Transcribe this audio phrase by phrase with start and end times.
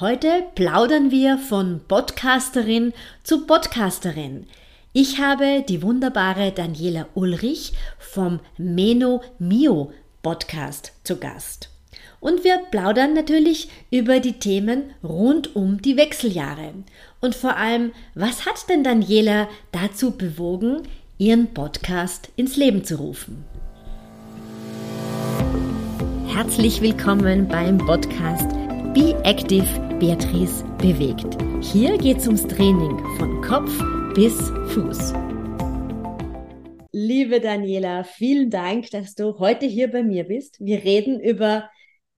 [0.00, 4.48] Heute plaudern wir von Podcasterin zu Podcasterin.
[4.92, 11.70] Ich habe die wunderbare Daniela Ulrich vom Meno Mio Podcast zu Gast.
[12.18, 16.74] Und wir plaudern natürlich über die Themen rund um die Wechseljahre.
[17.20, 20.82] Und vor allem, was hat denn Daniela dazu bewogen,
[21.18, 23.44] ihren Podcast ins Leben zu rufen?
[26.26, 28.63] Herzlich willkommen beim Podcast
[28.94, 29.66] Be Active
[29.98, 31.36] Beatrice bewegt.
[31.60, 33.68] Hier geht es ums Training von Kopf
[34.14, 35.12] bis Fuß.
[36.92, 40.58] Liebe Daniela, vielen Dank, dass du heute hier bei mir bist.
[40.60, 41.68] Wir reden über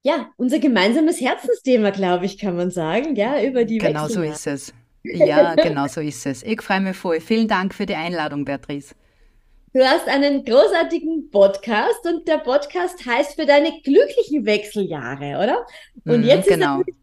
[0.02, 4.46] ja, unser gemeinsames Herzensthema, glaube ich, kann man sagen, ja, über die Genau so ist
[4.46, 4.74] es.
[5.02, 6.42] Ja, genau so ist es.
[6.42, 7.20] Ich freue mich voll.
[7.20, 8.94] Vielen Dank für die Einladung, Beatrice.
[9.76, 15.66] Du hast einen großartigen Podcast und der Podcast heißt für deine glücklichen Wechseljahre, oder?
[16.06, 16.78] Und Mhm, jetzt ist genau.
[16.78, 16.96] natürlich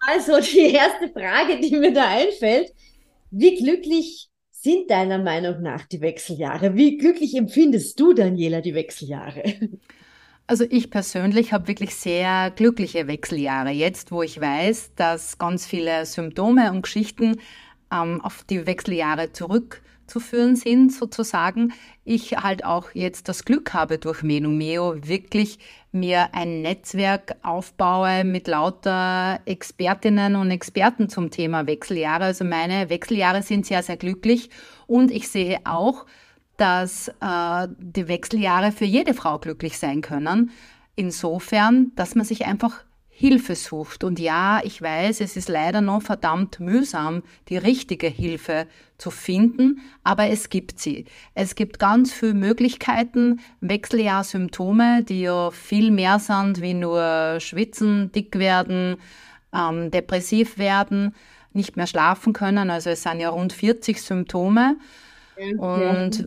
[0.00, 2.72] also die erste Frage, die mir da einfällt.
[3.30, 6.74] Wie glücklich sind deiner Meinung nach die Wechseljahre?
[6.74, 9.44] Wie glücklich empfindest du, Daniela, die Wechseljahre?
[10.48, 13.70] Also ich persönlich habe wirklich sehr glückliche Wechseljahre.
[13.70, 17.40] Jetzt, wo ich weiß, dass ganz viele Symptome und Geschichten
[17.92, 19.32] ähm, auf die Wechseljahre
[20.06, 21.72] zurückzuführen sind, sozusagen.
[22.04, 25.58] Ich halt auch jetzt das Glück habe, durch Menu Meo wirklich
[25.92, 32.24] mir ein Netzwerk aufbaue mit lauter Expertinnen und Experten zum Thema Wechseljahre.
[32.24, 34.50] Also meine Wechseljahre sind sehr, sehr glücklich
[34.86, 36.06] und ich sehe auch,
[36.56, 40.50] dass äh, die Wechseljahre für jede Frau glücklich sein können.
[40.94, 42.85] Insofern, dass man sich einfach
[43.18, 44.04] Hilfe sucht.
[44.04, 48.66] Und ja, ich weiß, es ist leider noch verdammt mühsam, die richtige Hilfe
[48.98, 51.06] zu finden, aber es gibt sie.
[51.34, 58.38] Es gibt ganz viele Möglichkeiten, Wechseljahrsymptome, die ja viel mehr sind wie nur schwitzen, dick
[58.38, 58.96] werden,
[59.50, 61.14] ähm, depressiv werden,
[61.54, 62.68] nicht mehr schlafen können.
[62.68, 64.76] Also es sind ja rund 40 Symptome.
[65.58, 66.26] Und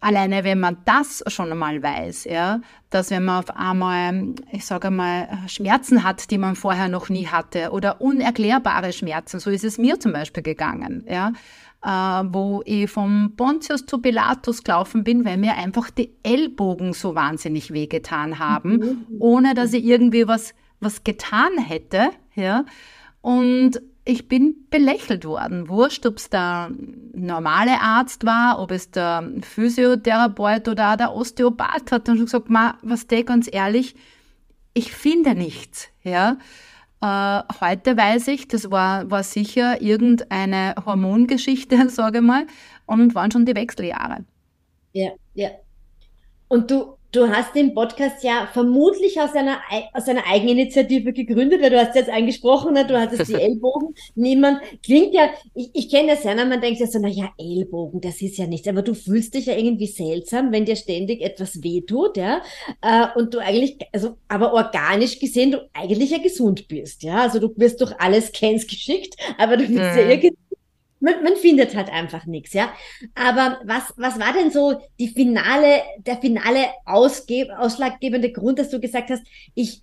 [0.00, 2.60] alleine, wenn man das schon einmal weiß, ja,
[2.90, 7.26] dass wenn man auf einmal, ich sage mal, Schmerzen hat, die man vorher noch nie
[7.26, 11.32] hatte oder unerklärbare Schmerzen, so ist es mir zum Beispiel gegangen, ja,
[11.82, 17.14] äh, wo ich vom Pontius zu Pilatus gelaufen bin, weil mir einfach die Ellbogen so
[17.14, 22.64] wahnsinnig wehgetan haben, ohne dass ich irgendwie was, was getan hätte, ja,
[23.20, 25.68] und ich bin belächelt worden.
[25.68, 26.70] Wurscht, ob es der
[27.12, 33.08] normale Arzt war, ob es der Physiotherapeut oder der Osteopath hat und gesagt, ma, was
[33.08, 33.96] der ganz ehrlich,
[34.74, 35.88] ich finde nichts.
[36.04, 36.38] Ja?
[37.02, 42.46] Äh, heute weiß ich, das war, war sicher irgendeine Hormongeschichte, sage ich mal,
[42.86, 44.24] und waren schon die Wechseljahre.
[44.92, 45.50] Ja, ja.
[46.46, 51.62] Und du, du hast den Podcast ja vermutlich aus einer, Ei- aus einer Eigeninitiative gegründet,
[51.62, 53.94] weil du hast jetzt angesprochen, ne, du hattest die Ellbogen.
[54.14, 57.30] Niemand, klingt ja, ich, ich kenne das ja, ne, man denkt ja so, na ja,
[57.38, 61.22] Ellbogen, das ist ja nichts, aber du fühlst dich ja irgendwie seltsam, wenn dir ständig
[61.22, 62.42] etwas wehtut, ja,
[62.82, 67.38] äh, und du eigentlich, also, aber organisch gesehen, du eigentlich ja gesund bist, ja, also
[67.38, 70.10] du wirst durch alle Scans geschickt, aber du bist ja Mhm.
[70.10, 70.36] irgendwie
[71.00, 72.72] man, man findet halt einfach nichts, ja.
[73.14, 78.80] Aber was, was war denn so die finale, der finale ausgeb, ausschlaggebende Grund, dass du
[78.80, 79.22] gesagt hast,
[79.54, 79.82] ich,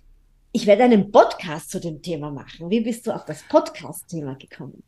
[0.52, 2.70] ich werde einen Podcast zu dem Thema machen?
[2.70, 4.82] Wie bist du auf das Podcast-Thema gekommen?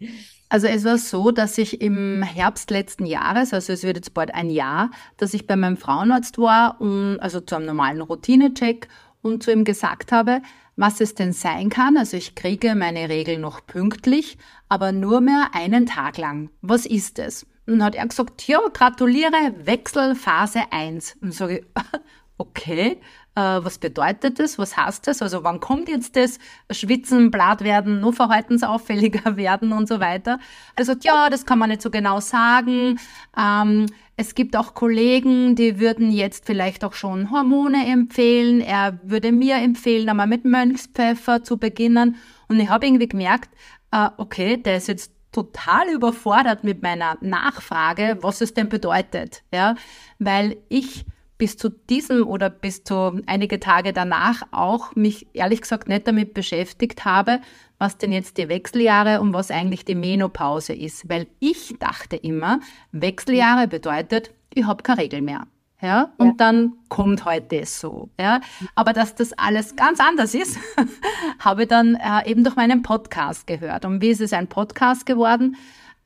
[0.48, 4.34] Also es war so, dass ich im Herbst letzten Jahres, also es wird jetzt bald
[4.34, 8.88] ein Jahr, dass ich bei meinem Frauenarzt war, und, also zu einem normalen Routinecheck
[9.22, 10.40] und zu ihm gesagt habe,
[10.76, 11.96] was es denn sein kann.
[11.96, 14.38] Also ich kriege meine Regel noch pünktlich,
[14.68, 16.50] aber nur mehr einen Tag lang.
[16.60, 17.46] Was ist es?
[17.66, 21.16] Und hat er gesagt, ja, gratuliere, Wechselphase 1.
[21.20, 21.64] Und sage ich,
[22.38, 23.00] okay,
[23.34, 24.58] äh, was bedeutet das?
[24.58, 25.20] Was heißt das?
[25.22, 26.38] Also wann kommt jetzt das?
[26.70, 30.38] Schwitzen, blatt werden, nur verhaltensauffälliger werden und so weiter.
[30.74, 32.98] Also ja, das kann man nicht so genau sagen.
[33.36, 38.62] Ähm, es gibt auch Kollegen, die würden jetzt vielleicht auch schon Hormone empfehlen.
[38.62, 42.16] Er würde mir empfehlen, einmal mit Mönchspfeffer zu beginnen.
[42.48, 43.50] Und ich habe irgendwie gemerkt,
[43.92, 49.74] äh, okay, der ist jetzt total überfordert mit meiner Nachfrage, was es denn bedeutet, ja,
[50.18, 51.04] weil ich
[51.38, 56.32] bis zu diesem oder bis zu einige Tage danach auch mich ehrlich gesagt nicht damit
[56.34, 57.40] beschäftigt habe,
[57.78, 62.60] was denn jetzt die Wechseljahre und was eigentlich die Menopause ist, weil ich dachte immer,
[62.92, 65.46] Wechseljahre bedeutet, ich habe keine Regel mehr.
[65.82, 66.34] Ja, und Ja.
[66.38, 68.08] dann kommt heute das so.
[68.18, 68.40] Ja,
[68.74, 70.58] aber dass das alles ganz anders ist,
[71.38, 73.84] habe ich dann äh, eben durch meinen Podcast gehört.
[73.84, 75.56] Und wie ist es ein Podcast geworden?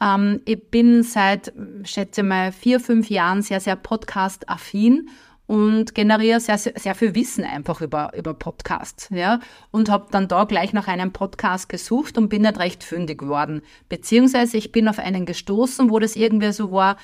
[0.01, 1.53] Ähm, ich bin seit,
[1.85, 5.09] schätze mal, vier, fünf Jahren sehr, sehr podcast-affin
[5.47, 9.09] und generiere sehr, sehr, viel Wissen einfach über, über Podcasts.
[9.11, 9.41] Ja?
[9.73, 13.63] Und habe dann da gleich nach einem Podcast gesucht und bin nicht recht fündig geworden.
[13.89, 16.97] Beziehungsweise ich bin auf einen gestoßen, wo das irgendwie so war,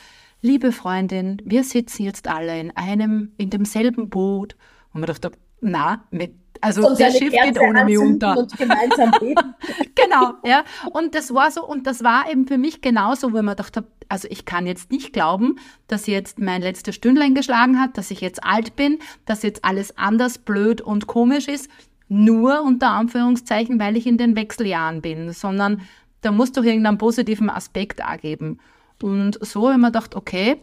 [0.43, 4.57] liebe Freundin, wir sitzen jetzt alle in einem, in demselben Boot.
[4.93, 8.37] Und man dachte, na, mit also der Schiff Kerze geht ohne mich unter.
[8.37, 9.55] Und gemeinsam beten.
[9.95, 10.65] genau, ja.
[10.93, 13.77] Und das war so, und das war eben für mich genauso, wo ich mir gedacht
[13.77, 15.59] habe, also ich kann jetzt nicht glauben,
[15.89, 19.97] dass jetzt mein letztes Stündlein geschlagen hat, dass ich jetzt alt bin, dass jetzt alles
[19.99, 21.71] anders blöd und komisch ist,
[22.09, 25.83] nur unter Anführungszeichen, weil ich in den Wechseljahren bin, sondern
[26.21, 28.59] da muss doch irgendeinen positiven Aspekt auch geben.
[29.03, 30.61] Und so habe ich mir gedacht, okay,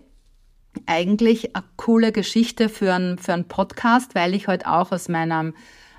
[0.85, 5.53] eigentlich eine coole Geschichte für einen, für einen Podcast, weil ich halt auch aus meinem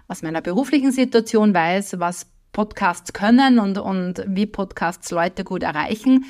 [0.08, 6.24] aus meiner beruflichen Situation weiß, was Podcasts können und, und wie Podcasts Leute gut erreichen,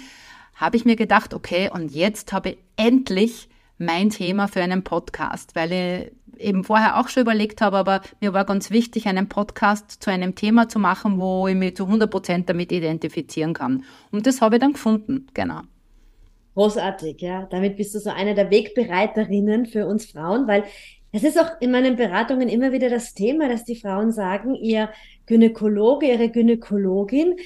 [0.55, 3.49] habe ich mir gedacht, okay, und jetzt habe ich endlich
[3.79, 8.33] mein Thema für einen Podcast, weil ich eben vorher auch schon überlegt habe, aber mir
[8.33, 12.11] war ganz wichtig, einen Podcast zu einem Thema zu machen, wo ich mich zu 100
[12.11, 13.85] Prozent damit identifizieren kann.
[14.11, 15.61] Und das habe ich dann gefunden, genau.
[16.55, 17.47] Großartig, ja.
[17.51, 20.65] Damit bist du so eine der Wegbereiterinnen für uns Frauen, weil
[21.15, 24.91] es ist auch in meinen Beratungen immer wieder das Thema, dass die Frauen sagen, ihr
[25.27, 27.37] Gynäkologe, ihre Gynäkologin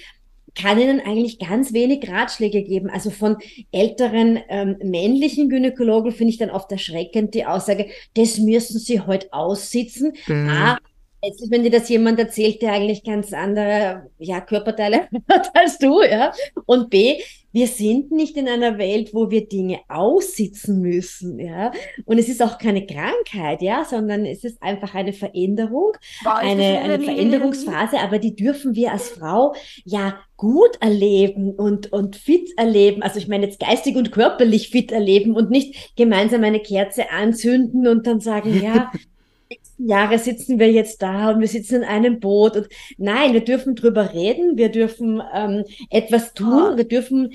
[0.55, 2.88] kann ihnen eigentlich ganz wenig Ratschläge geben.
[2.88, 3.37] Also von
[3.70, 9.31] älteren ähm, männlichen Gynäkologen finde ich dann oft erschreckend die Aussage, das müssen sie heute
[9.35, 10.15] aussitzen.
[10.26, 10.49] Mhm.
[10.49, 10.79] Ah,
[11.23, 16.03] Letztlich, wenn dir das jemand erzählt, der eigentlich ganz andere ja, Körperteile hat als du,
[16.03, 16.32] ja.
[16.65, 17.20] Und B,
[17.50, 21.73] wir sind nicht in einer Welt, wo wir Dinge aussitzen müssen, ja.
[22.05, 25.93] Und es ist auch keine Krankheit, ja, sondern es ist einfach eine Veränderung,
[26.23, 29.55] Boah, eine, eine Veränderungsphase, aber die dürfen wir als Frau
[29.85, 33.03] ja gut erleben und, und fit erleben.
[33.03, 37.88] Also ich meine jetzt geistig und körperlich fit erleben und nicht gemeinsam eine Kerze anzünden
[37.88, 38.93] und dann sagen, ja,
[39.50, 42.56] nächsten Jahre sitzen wir jetzt da und wir sitzen in einem Boot.
[42.56, 47.32] Und nein, wir dürfen drüber reden, wir dürfen ähm, etwas tun, wir dürfen,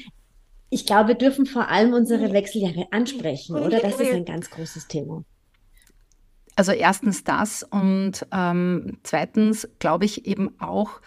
[0.69, 3.79] ich glaube, wir dürfen vor allem unsere Wechseljahre ansprechen, oder?
[3.79, 5.23] Das ist ein ganz großes Thema.
[6.55, 11.01] Also erstens das und ähm, zweitens glaube ich eben auch,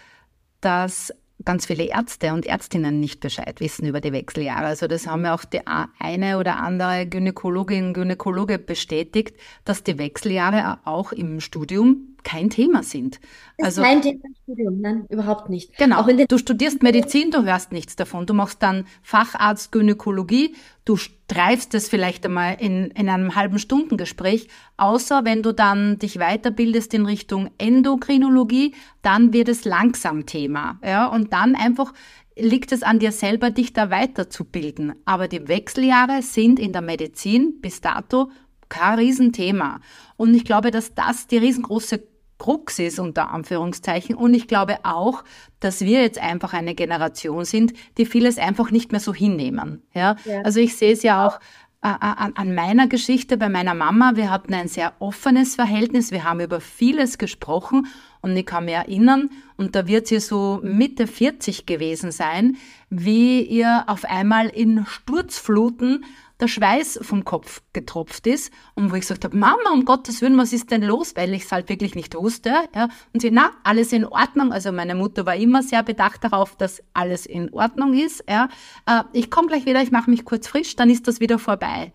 [0.60, 1.14] dass
[1.46, 4.66] ganz viele Ärzte und Ärztinnen nicht Bescheid wissen über die Wechseljahre.
[4.66, 5.62] Also das haben ja auch die
[5.98, 9.34] eine oder andere Gynäkologin, Gynäkologe bestätigt,
[9.64, 13.20] dass die Wechseljahre auch im Studium kein Thema sind.
[13.62, 15.78] Also, kein Thema im Studium, nein, überhaupt nicht.
[15.78, 16.02] Genau.
[16.02, 18.26] du studierst Medizin, du hörst nichts davon.
[18.26, 24.48] Du machst dann Facharzt Gynäkologie, du streifst es vielleicht einmal in, in einem halben Stundengespräch,
[24.76, 30.80] außer wenn du dann dich weiterbildest in Richtung Endokrinologie, dann wird es langsam Thema.
[30.84, 31.94] Ja, und dann einfach
[32.34, 34.94] liegt es an dir selber, dich da weiterzubilden.
[35.04, 38.30] Aber die Wechseljahre sind in der Medizin bis dato
[38.68, 39.80] kein Riesenthema.
[40.16, 42.02] Und ich glaube, dass das die riesengroße
[42.38, 44.14] Krux ist, unter Anführungszeichen.
[44.14, 45.24] Und ich glaube auch,
[45.60, 49.82] dass wir jetzt einfach eine Generation sind, die vieles einfach nicht mehr so hinnehmen.
[49.94, 50.16] Ja?
[50.24, 50.42] ja.
[50.42, 51.40] Also ich sehe es ja auch
[51.82, 54.12] äh, äh, an, an meiner Geschichte bei meiner Mama.
[54.16, 56.10] Wir hatten ein sehr offenes Verhältnis.
[56.10, 57.86] Wir haben über vieles gesprochen.
[58.22, 62.56] Und ich kann mich erinnern, und da wird sie so Mitte 40 gewesen sein,
[62.90, 66.04] wie ihr auf einmal in Sturzfluten
[66.40, 70.36] der Schweiß vom Kopf getropft ist und wo ich gesagt habe, Mama, um Gottes Willen,
[70.36, 71.16] was ist denn los?
[71.16, 72.52] Weil ich es halt wirklich nicht wusste.
[72.74, 72.88] Ja.
[73.12, 74.52] Und sie, na, alles in Ordnung.
[74.52, 78.24] Also meine Mutter war immer sehr bedacht darauf, dass alles in Ordnung ist.
[78.28, 78.48] Ja.
[78.86, 81.92] Äh, ich komme gleich wieder, ich mache mich kurz frisch, dann ist das wieder vorbei.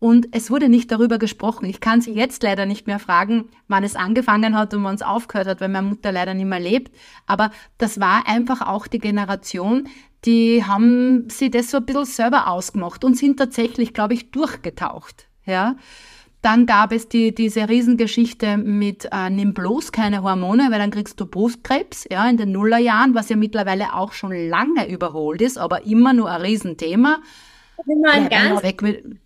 [0.00, 1.64] Und es wurde nicht darüber gesprochen.
[1.64, 5.02] Ich kann sie jetzt leider nicht mehr fragen, wann es angefangen hat und wann es
[5.02, 6.94] aufgehört hat, weil meine Mutter leider nicht mehr lebt.
[7.26, 9.88] Aber das war einfach auch die Generation,
[10.24, 15.28] die haben sie das so ein bisschen selber ausgemacht und sind tatsächlich, glaube ich, durchgetaucht.
[15.44, 15.76] Ja.
[16.42, 21.18] Dann gab es die, diese Riesengeschichte mit äh, nimm bloß keine Hormone, weil dann kriegst
[21.18, 25.84] du Brustkrebs, ja, in den Nullerjahren, was ja mittlerweile auch schon lange überholt ist, aber
[25.84, 27.18] immer nur ein Riesenthema.
[27.86, 29.18] Immer ein ganz weg mit,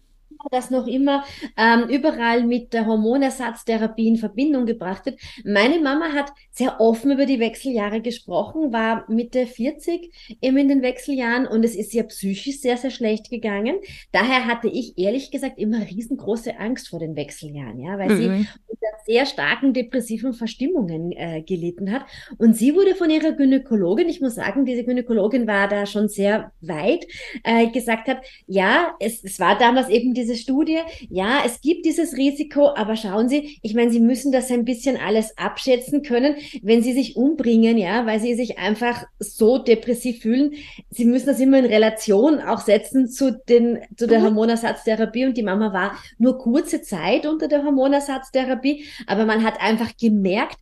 [0.50, 1.24] das noch immer
[1.56, 5.18] ähm, überall mit der Hormonersatztherapie in Verbindung gebracht wird.
[5.44, 10.82] Meine Mama hat sehr offen über die Wechseljahre gesprochen, war Mitte 40 eben in den
[10.82, 13.76] Wechseljahren und es ist ihr psychisch sehr, sehr schlecht gegangen.
[14.12, 18.16] Daher hatte ich ehrlich gesagt immer riesengroße Angst vor den Wechseljahren, ja, weil mhm.
[18.16, 22.04] sie unter sehr starken depressiven Verstimmungen äh, gelitten hat.
[22.38, 26.52] Und sie wurde von ihrer Gynäkologin, ich muss sagen, diese Gynäkologin war da schon sehr
[26.60, 27.06] weit,
[27.44, 30.78] äh, gesagt hat, ja, es, es war damals eben diese diese Studie,
[31.10, 34.96] ja, es gibt dieses Risiko, aber schauen Sie, ich meine, Sie müssen das ein bisschen
[34.96, 40.52] alles abschätzen können, wenn Sie sich umbringen, ja, weil Sie sich einfach so depressiv fühlen.
[40.90, 44.24] Sie müssen das immer in Relation auch setzen zu den, zu der mhm.
[44.24, 49.96] Hormonersatztherapie und die Mama war nur kurze Zeit unter der Hormonersatztherapie, aber man hat einfach
[49.96, 50.58] gemerkt,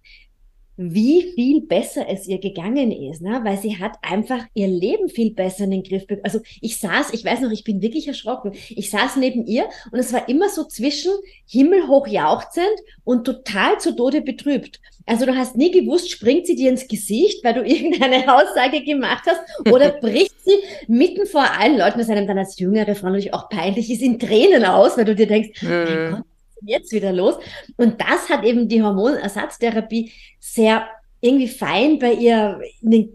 [0.77, 3.41] wie viel besser es ihr gegangen ist, ne?
[3.45, 6.25] weil sie hat einfach ihr Leben viel besser in den Griff bekommen.
[6.25, 8.53] Also ich saß, ich weiß noch, ich bin wirklich erschrocken.
[8.71, 11.13] Ich saß neben ihr und es war immer so zwischen
[11.47, 12.65] himmelhoch jauchzend
[13.05, 14.81] und total zu Tode betrübt.
[15.07, 19.25] Also du hast nie gewusst, springt sie dir ins Gesicht, weil du irgendeine Aussage gemacht
[19.27, 20.55] hast, oder bricht sie
[20.87, 24.19] mitten vor allen Leuten, das einem dann als jüngere Frau natürlich auch peinlich ist, in
[24.19, 25.69] Tränen aus, weil du dir denkst, mhm.
[25.69, 26.25] mein Gott,
[26.63, 27.37] jetzt wieder los?
[27.77, 30.89] Und das hat eben die Hormonersatztherapie sehr
[31.21, 32.61] irgendwie fein bei ihr,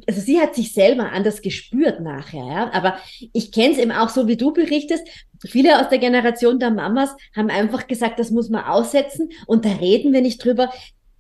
[0.08, 2.74] also sie hat sich selber anders gespürt nachher, ja.
[2.74, 2.98] Aber
[3.34, 5.04] ich kenne es eben auch so, wie du berichtest.
[5.44, 9.70] Viele aus der Generation der Mamas haben einfach gesagt, das muss man aussetzen und da
[9.70, 10.70] reden wir nicht drüber.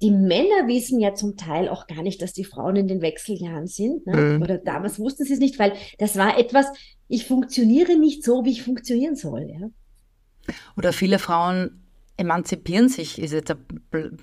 [0.01, 3.65] Die Männer wissen ja zum Teil auch gar nicht, dass die Frauen in den Wechseljahren
[3.65, 4.05] sind.
[4.05, 4.15] Ne?
[4.15, 4.41] Mhm.
[4.43, 6.67] Oder damals wussten sie es nicht, weil das war etwas,
[7.07, 9.49] ich funktioniere nicht so, wie ich funktionieren soll.
[9.49, 10.53] Ja?
[10.77, 11.84] Oder viele Frauen
[12.17, 13.59] emanzipieren sich, ist jetzt eine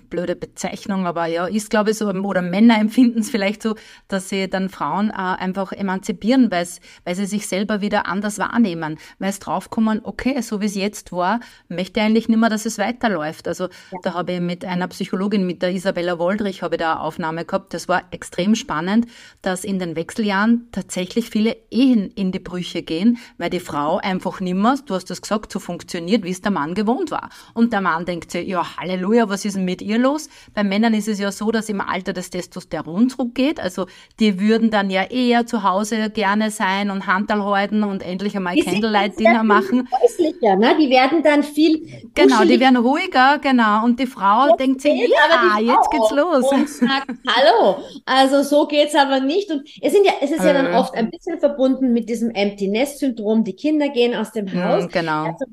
[0.08, 3.74] blöde Bezeichnung, aber ja, ist glaube ich so, oder Männer empfinden es vielleicht so,
[4.08, 9.32] dass sie dann Frauen äh, einfach emanzipieren, weil sie sich selber wieder anders wahrnehmen, weil
[9.32, 12.78] sie draufkommen, okay, so wie es jetzt war, möchte ich eigentlich nicht mehr, dass es
[12.78, 13.46] weiterläuft.
[13.46, 13.98] Also ja.
[14.02, 17.44] da habe ich mit einer Psychologin, mit der Isabella Woldrich, habe ich da eine Aufnahme
[17.44, 17.74] gehabt.
[17.74, 19.06] Das war extrem spannend,
[19.42, 24.40] dass in den Wechseljahren tatsächlich viele Ehen in die Brüche gehen, weil die Frau einfach
[24.40, 27.28] nimmer, du hast das gesagt, so funktioniert, wie es der Mann gewohnt war.
[27.52, 30.28] Und der Mann denkt sich, ja, Halleluja, was ist denn mit ihr los?
[30.54, 33.60] Bei Männern ist es ja so, dass im Alter das Testosteron zurückgeht.
[33.60, 33.86] Also
[34.20, 38.56] die würden dann ja eher zu Hause gerne sein und Handel halten und endlich einmal
[38.56, 39.88] Candlelight-Dinner machen.
[40.02, 40.76] Häuslicher, ne?
[40.78, 41.86] Die werden dann viel.
[42.14, 43.84] Genau, die werden ruhiger, genau.
[43.84, 46.50] Und die Frau jetzt denkt sich, ja, jetzt geht's los.
[46.50, 47.78] Und sagt, hallo.
[48.04, 49.50] Also so geht's aber nicht.
[49.50, 52.68] Und es, sind ja, es ist ja dann oft ein bisschen verbunden mit diesem Empty
[52.68, 53.44] Nest Syndrom.
[53.44, 54.88] Die Kinder gehen aus dem hm, Haus.
[54.88, 55.24] genau.
[55.24, 55.44] Also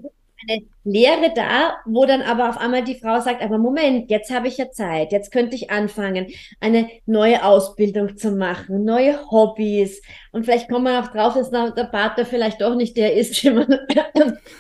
[0.48, 4.48] eine Lehre da, wo dann aber auf einmal die Frau sagt, aber Moment, jetzt habe
[4.48, 6.28] ich ja Zeit, jetzt könnte ich anfangen,
[6.60, 10.02] eine neue Ausbildung zu machen, neue Hobbys.
[10.32, 13.56] Und vielleicht kommt man auch drauf, dass der Partner vielleicht doch nicht der ist, den
[13.56, 13.80] man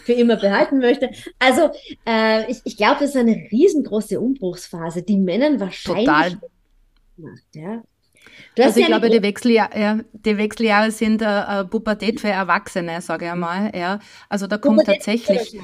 [0.03, 1.09] für immer behalten möchte.
[1.39, 1.69] Also
[2.07, 6.31] äh, ich, ich glaube, das ist eine riesengroße Umbruchsphase, die Männern wahrscheinlich Total.
[7.17, 7.55] macht.
[7.55, 7.83] Ja?
[8.65, 13.71] Also ich glaube, die Wechseljahre, die Wechseljahre sind äh, Pubertät für Erwachsene, sage ich einmal.
[13.75, 13.99] Ja.
[14.27, 15.59] Also da kommt Pubertät tatsächlich.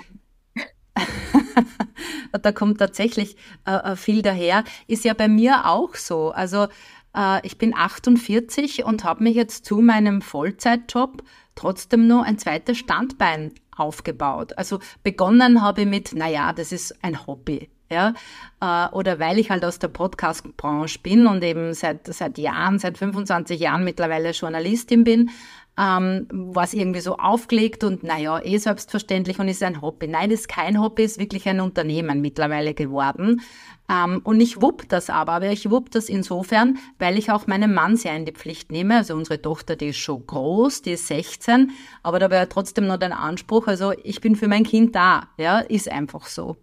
[2.41, 3.35] da kommt tatsächlich
[3.65, 4.63] äh, äh, viel daher.
[4.87, 6.31] Ist ja bei mir auch so.
[6.31, 6.67] Also
[7.15, 11.23] äh, ich bin 48 und habe mich jetzt zu meinem Vollzeitjob
[11.55, 14.57] trotzdem nur ein zweites Standbein aufgebaut.
[14.57, 18.13] Also begonnen habe ich mit, naja, das ist ein Hobby ja,
[18.61, 22.97] äh, oder weil ich halt aus der Podcast-Branche bin und eben seit, seit Jahren, seit
[22.97, 25.31] 25 Jahren mittlerweile Journalistin bin,
[25.77, 30.07] ähm, war es irgendwie so aufgelegt und naja, eh selbstverständlich und ist ein Hobby.
[30.07, 33.41] Nein, ist kein Hobby, ist wirklich ein Unternehmen mittlerweile geworden.
[33.89, 37.73] Ähm, und ich wupp das aber, aber ich wupp das insofern, weil ich auch meinen
[37.73, 38.95] Mann sehr in die Pflicht nehme.
[38.95, 41.71] Also unsere Tochter, die ist schon groß, die ist 16,
[42.03, 45.59] aber da wäre trotzdem noch den Anspruch, also ich bin für mein Kind da, ja,
[45.59, 46.55] ist einfach so.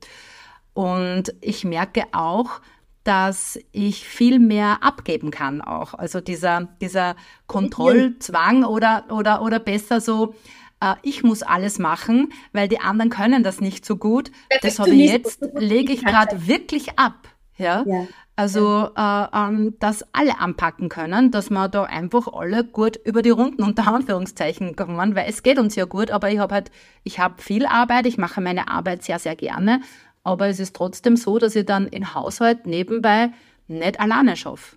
[0.74, 2.60] Und ich merke auch,
[3.04, 5.94] dass ich viel mehr abgeben kann auch.
[5.94, 10.34] Also dieser, dieser Kontrollzwang oder, oder, oder besser so,
[10.80, 14.30] äh, ich muss alles machen, weil die anderen können das nicht so gut.
[14.62, 17.28] Das habe ich jetzt, lege ich gerade wirklich ab.
[17.56, 17.84] Ja.
[17.86, 18.06] ja.
[18.34, 23.30] Also, äh, ähm, dass alle anpacken können, dass wir da einfach alle gut über die
[23.30, 26.70] Runden unter Anführungszeichen kommen, weil es geht uns ja gut, aber ich habe halt,
[27.04, 29.82] ich habe viel Arbeit, ich mache meine Arbeit sehr, sehr gerne
[30.24, 33.30] aber es ist trotzdem so, dass ich dann in Haushalt nebenbei
[33.68, 34.76] nicht alleine schaffe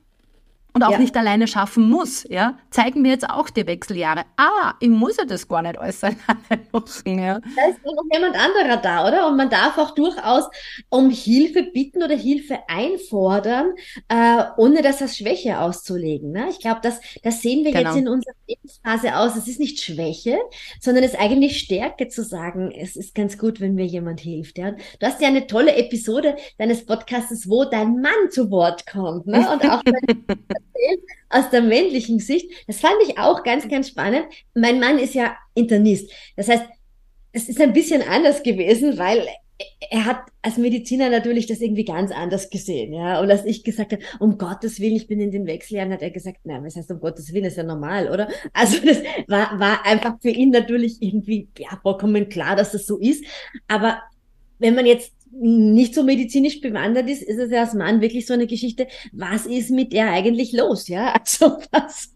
[0.76, 0.98] und auch ja.
[0.98, 4.24] nicht alleine schaffen muss, ja, zeigen mir jetzt auch die Wechseljahre.
[4.36, 7.40] Ah, ich muss ja das gar nicht alles alleine machen, ja.
[7.40, 9.28] Da ist noch jemand anderer da, oder?
[9.28, 10.50] Und man darf auch durchaus
[10.90, 13.74] um Hilfe bitten oder Hilfe einfordern,
[14.10, 16.32] äh, ohne das als Schwäche auszulegen.
[16.32, 16.48] Ne?
[16.50, 17.92] Ich glaube, das, das sehen wir genau.
[17.92, 19.38] jetzt in unserer Lebensphase aus.
[19.38, 20.38] Es ist nicht Schwäche,
[20.82, 24.58] sondern es ist eigentlich Stärke zu sagen, es ist ganz gut, wenn mir jemand hilft.
[24.58, 24.72] Ja?
[24.72, 29.26] Du hast ja eine tolle Episode deines Podcasts, wo dein Mann zu Wort kommt.
[29.28, 29.50] Ne?
[29.50, 29.82] Und auch
[31.30, 32.52] aus der männlichen Sicht.
[32.68, 34.26] Das fand ich auch ganz, ganz spannend.
[34.54, 36.12] Mein Mann ist ja Internist.
[36.36, 36.66] Das heißt,
[37.32, 39.28] es ist ein bisschen anders gewesen, weil
[39.90, 43.22] er hat als Mediziner natürlich das irgendwie ganz anders gesehen, ja.
[43.22, 46.12] Und als ich gesagt habe, um Gottes Willen, ich bin in den Wechseljahren, hat er
[46.12, 48.28] gesagt, na, was heißt um Gottes Willen, ist ja normal, oder?
[48.52, 52.98] Also das war, war einfach für ihn natürlich irgendwie, ja, vollkommen klar, dass das so
[52.98, 53.24] ist.
[53.68, 54.02] Aber
[54.60, 58.34] wenn man jetzt nicht so medizinisch bewandert ist, ist es ja als Mann wirklich so
[58.34, 61.14] eine Geschichte, was ist mit der eigentlich los, ja?
[61.26, 62.16] Also was,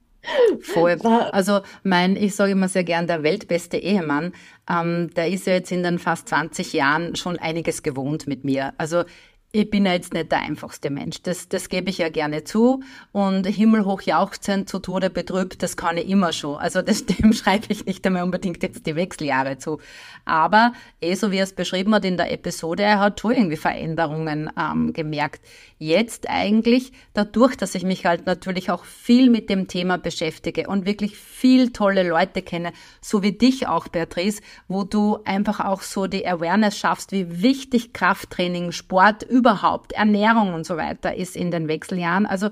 [0.62, 0.98] Voll.
[1.02, 4.34] Also mein, ich sage immer sehr gern, der weltbeste Ehemann,
[4.70, 8.74] ähm, der ist ja jetzt in den fast 20 Jahren schon einiges gewohnt mit mir.
[8.78, 9.04] Also
[9.52, 11.24] ich bin ja jetzt nicht der einfachste Mensch.
[11.24, 12.84] Das, das gebe ich ja gerne zu.
[13.12, 16.58] Und himmelhoch jauchzend, zu Tode betrübt, das kann ich immer schon.
[16.58, 19.80] Also das, dem schreibe ich nicht einmal unbedingt jetzt die Wechseljahre zu.
[20.24, 23.58] Aber eh so wie er es beschrieben hat in der Episode, er hat schon irgendwie
[23.58, 25.42] Veränderungen ähm, gemerkt.
[25.80, 30.86] Jetzt eigentlich, dadurch, dass ich mich halt natürlich auch viel mit dem Thema beschäftige und
[30.86, 36.06] wirklich viel tolle Leute kenne, so wie dich auch, Beatrice, wo du einfach auch so
[36.06, 41.68] die Awareness schaffst, wie wichtig Krafttraining, Sport, überhaupt, Ernährung und so weiter ist in den
[41.68, 42.26] Wechseljahren.
[42.26, 42.50] Also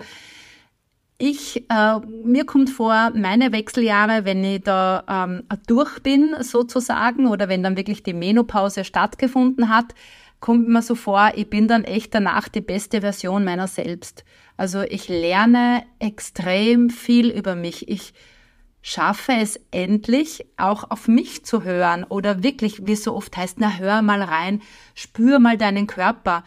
[1.20, 7.50] ich, äh, mir kommt vor, meine Wechseljahre, wenn ich da ähm, durch bin sozusagen oder
[7.50, 9.96] wenn dann wirklich die Menopause stattgefunden hat,
[10.40, 14.24] kommt mir so vor, ich bin dann echt danach die beste Version meiner selbst.
[14.56, 17.90] Also ich lerne extrem viel über mich.
[17.90, 18.14] Ich
[18.84, 23.60] schaffe es endlich, auch auf mich zu hören oder wirklich, wie es so oft heißt,
[23.60, 24.62] na hör mal rein,
[24.94, 26.44] spür mal deinen Körper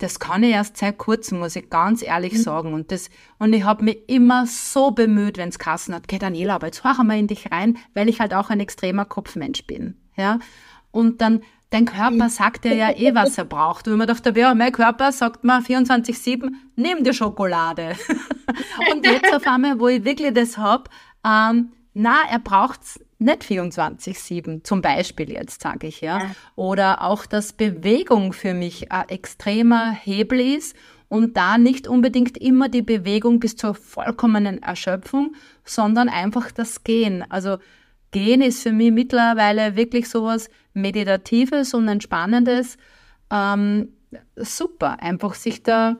[0.00, 2.38] das kann ich erst seit kurzem, muss ich ganz ehrlich mhm.
[2.38, 2.74] sagen.
[2.74, 6.54] Und, das, und ich habe mich immer so bemüht, wenn es Kassen hat, okay, Daniela,
[6.54, 9.96] aber jetzt horchen wir in dich rein, weil ich halt auch ein extremer Kopfmensch bin.
[10.16, 10.38] Ja?
[10.90, 12.28] Und dann, dein Körper mhm.
[12.30, 13.88] sagt dir ja eh, was er braucht.
[13.88, 17.94] Und man dachte, ja, mein Körper sagt mir 24-7, nimm die Schokolade.
[18.92, 20.88] und jetzt auf einmal, wo ich wirklich das hab,
[21.26, 26.18] ähm, na, er braucht's nicht 24-7, zum Beispiel jetzt sage ich, ja.
[26.18, 26.30] ja.
[26.56, 30.74] Oder auch, dass Bewegung für mich ein extremer Hebel ist
[31.08, 35.34] und da nicht unbedingt immer die Bewegung bis zur vollkommenen Erschöpfung,
[35.64, 37.24] sondern einfach das Gehen.
[37.30, 37.58] Also
[38.10, 42.76] Gehen ist für mich mittlerweile wirklich sowas Meditatives und Entspannendes.
[43.30, 43.90] Ähm,
[44.36, 45.96] super, einfach sich da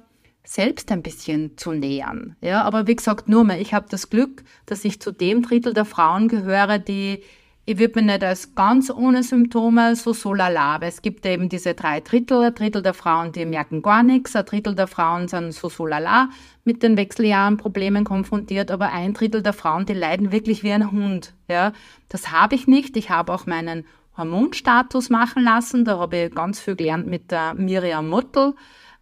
[0.50, 2.34] selbst ein bisschen zu nähern.
[2.40, 5.74] Ja, aber wie gesagt, nur mehr, ich habe das Glück, dass ich zu dem Drittel
[5.74, 7.22] der Frauen gehöre, die
[7.66, 11.48] ich würde mir nicht als ganz ohne Symptome so so lala, aber es gibt eben
[11.48, 15.28] diese drei Drittel, ein Drittel der Frauen, die merken gar nichts, ein Drittel der Frauen
[15.28, 16.30] sind so so lala
[16.64, 20.90] mit den Wechseljahren Problemen konfrontiert, aber ein Drittel der Frauen, die leiden wirklich wie ein
[20.90, 21.32] Hund.
[21.46, 21.72] Ja,
[22.08, 22.96] das habe ich nicht.
[22.96, 23.84] Ich habe auch meinen
[24.16, 28.54] Hormonstatus machen lassen, da habe ich ganz viel gelernt mit der Miriam Mottel.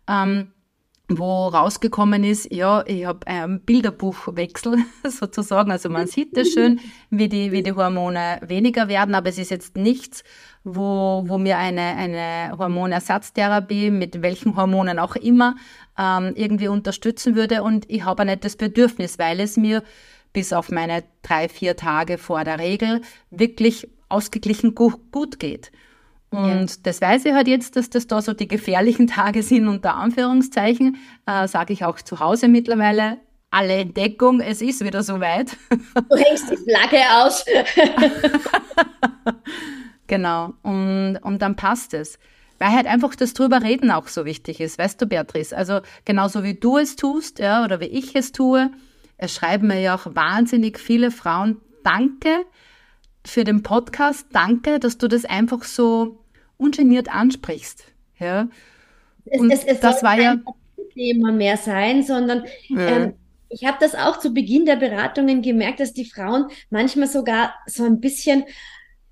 [0.06, 0.52] Ähm,
[1.08, 4.76] wo rausgekommen ist, ja, ich habe einen Bilderbuchwechsel
[5.08, 5.70] sozusagen.
[5.70, 9.50] Also man sieht das schön, wie die, wie die Hormone weniger werden, aber es ist
[9.50, 10.22] jetzt nichts,
[10.64, 15.56] wo, wo mir eine, eine Hormonersatztherapie mit welchen Hormonen auch immer
[15.98, 17.62] ähm, irgendwie unterstützen würde.
[17.62, 19.82] Und ich habe nicht das Bedürfnis, weil es mir
[20.34, 25.72] bis auf meine drei, vier Tage vor der Regel wirklich ausgeglichen gut geht.
[26.30, 26.76] Und ja.
[26.82, 30.96] das weiß ich halt jetzt, dass das da so die gefährlichen Tage sind, unter Anführungszeichen.
[31.26, 33.18] Äh, Sage ich auch zu Hause mittlerweile.
[33.50, 35.56] Alle Entdeckung, es ist wieder soweit.
[35.70, 37.46] Du hängst die Flagge aus.
[40.06, 40.52] genau.
[40.62, 42.18] Und, und dann passt es.
[42.58, 45.56] Weil halt einfach das drüber reden auch so wichtig ist, weißt du, Beatrice?
[45.56, 48.70] Also genauso wie du es tust, ja, oder wie ich es tue,
[49.16, 52.44] es schreiben mir ja auch wahnsinnig viele Frauen, danke,
[53.24, 54.26] für den Podcast.
[54.32, 56.24] Danke, dass du das einfach so
[56.56, 57.84] ungeniert ansprichst.
[58.18, 58.48] Ja.
[59.24, 60.36] Und es, es, es das war ja
[60.94, 62.88] Thema mehr sein, sondern ja.
[62.88, 63.14] ähm,
[63.48, 67.84] ich habe das auch zu Beginn der Beratungen gemerkt, dass die Frauen manchmal sogar so
[67.84, 68.44] ein bisschen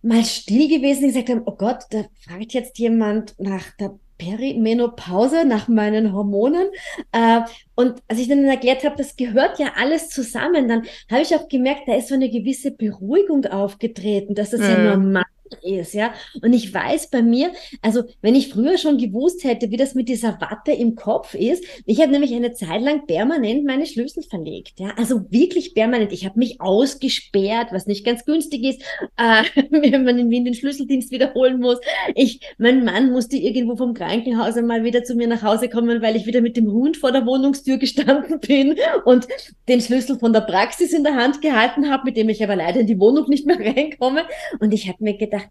[0.03, 5.45] mal still gewesen und gesagt haben, oh Gott, da fragt jetzt jemand nach der Perimenopause
[5.45, 6.69] nach meinen Hormonen.
[7.13, 7.41] Äh,
[7.75, 11.49] und als ich dann erklärt habe, das gehört ja alles zusammen, dann habe ich auch
[11.49, 14.67] gemerkt, da ist so eine gewisse Beruhigung aufgetreten, dass das mhm.
[14.67, 15.25] ja normal
[15.63, 16.13] ist, ja.
[16.43, 20.09] Und ich weiß bei mir, also wenn ich früher schon gewusst hätte, wie das mit
[20.09, 24.81] dieser Watte im Kopf ist, ich habe nämlich eine Zeit lang permanent meine Schlüssel verlegt,
[24.81, 24.93] ja.
[24.97, 26.13] Also wirklich permanent.
[26.13, 28.83] Ich habe mich ausgesperrt, was nicht ganz günstig ist,
[29.17, 31.79] äh, wenn man in Wien den Schlüsseldienst wiederholen muss.
[32.15, 36.17] Ich, mein Mann musste irgendwo vom Krankenhaus einmal wieder zu mir nach Hause kommen, weil
[36.17, 39.27] ich wieder mit dem Hund vor der Wohnungstür gestanden bin und
[39.69, 42.81] den Schlüssel von der Praxis in der Hand gehalten habe, mit dem ich aber leider
[42.81, 44.25] in die Wohnung nicht mehr reinkomme.
[44.61, 45.49] Und ich habe mir gedacht, gedacht,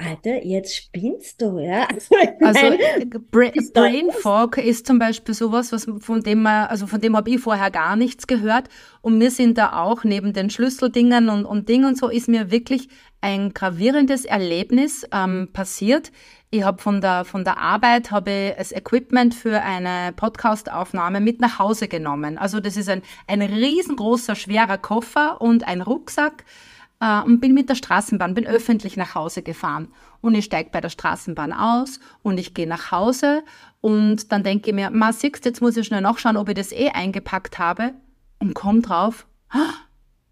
[0.00, 1.88] Alter, jetzt spinnst du, ja.
[2.40, 7.00] Also, also Bra Brain Fog ist zum Beispiel sowas, was von dem man, also von
[7.00, 8.68] dem habe ich vorher gar nichts gehört.
[9.00, 12.52] Und mir sind da auch neben den Schlüsseldingen und, und Dingen und so, ist mir
[12.52, 12.88] wirklich
[13.20, 16.12] ein gravierendes Erlebnis ähm, passiert.
[16.50, 21.58] Ich habe von der, von der Arbeit habe das Equipment für eine Podcast-Aufnahme mit nach
[21.58, 22.38] Hause genommen.
[22.38, 26.44] Also das ist ein, ein riesengroßer, schwerer Koffer und ein Rucksack
[27.00, 29.88] äh, und bin mit der Straßenbahn, bin öffentlich nach Hause gefahren.
[30.20, 33.42] Und ich steige bei der Straßenbahn aus und ich gehe nach Hause
[33.80, 36.72] und dann denke ich mir, ma siehst, jetzt muss ich schnell nachschauen, ob ich das
[36.72, 37.94] eh eingepackt habe
[38.40, 39.26] und komm drauf,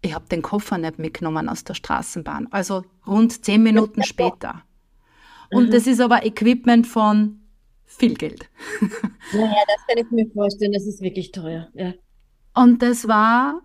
[0.01, 2.47] ich habe den Koffer nicht mitgenommen aus der Straßenbahn.
[2.51, 4.63] Also rund zehn Minuten später.
[5.51, 5.71] Und mhm.
[5.71, 7.41] das ist aber Equipment von
[7.85, 8.49] viel Geld.
[9.33, 11.69] Naja, das kann ich mir vorstellen, das ist wirklich teuer.
[11.73, 11.93] Ja.
[12.53, 13.61] Und das war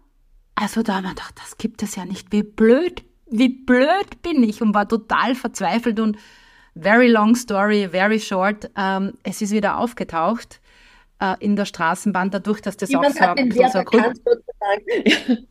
[0.54, 2.32] also da habe ich mir gedacht, das gibt es ja nicht.
[2.32, 6.16] Wie blöd, wie blöd bin ich und war total verzweifelt und
[6.74, 8.70] very long story, very short.
[8.76, 10.60] Ähm, es ist wieder aufgetaucht
[11.20, 15.46] äh, in der Straßenbahn, dadurch, dass das Jemand auch so, ein bisschen so, ein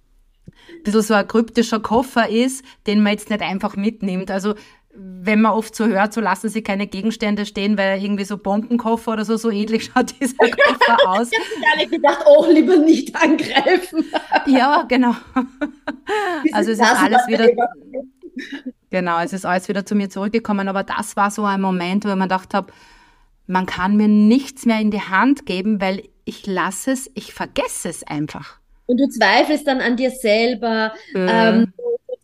[0.84, 4.32] bisschen so ein kryptischer Koffer ist, den man jetzt nicht einfach mitnimmt.
[4.32, 4.56] Also
[4.94, 9.14] wenn man oft so hört, so lassen sie keine Gegenstände stehen, weil irgendwie so Bombenkoffer
[9.14, 11.30] oder so, so ähnlich schaut dieser Koffer aus.
[11.32, 14.06] ich habe gar nicht gedacht, oh, lieber nicht angreifen.
[14.48, 15.16] ja, genau.
[16.54, 17.50] also es ist alles wieder,
[18.90, 22.10] genau, es ist alles wieder zu mir zurückgekommen, aber das war so ein Moment, wo
[22.10, 22.74] ich mir gedacht habe,
[23.48, 27.90] man kann mir nichts mehr in die Hand geben, weil ich lasse es, ich vergesse
[27.90, 28.60] es einfach.
[28.86, 30.94] Und du zweifelst dann an dir selber.
[31.14, 31.28] Mhm.
[31.30, 31.74] Ähm,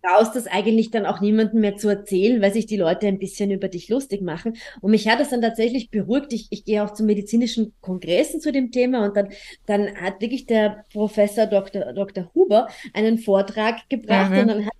[0.08, 3.52] traust das eigentlich dann auch niemandem mehr zu erzählen, weil sich die Leute ein bisschen
[3.52, 4.58] über dich lustig machen.
[4.82, 6.34] Und mich hat das dann tatsächlich beruhigt.
[6.34, 9.30] Ich, ich gehe auch zu medizinischen Kongressen zu dem Thema und dann,
[9.66, 11.94] dann hat wirklich der Professor Dr.
[11.94, 12.32] Dr.
[12.34, 14.40] Huber einen Vortrag gebracht mhm.
[14.40, 14.74] und dann hat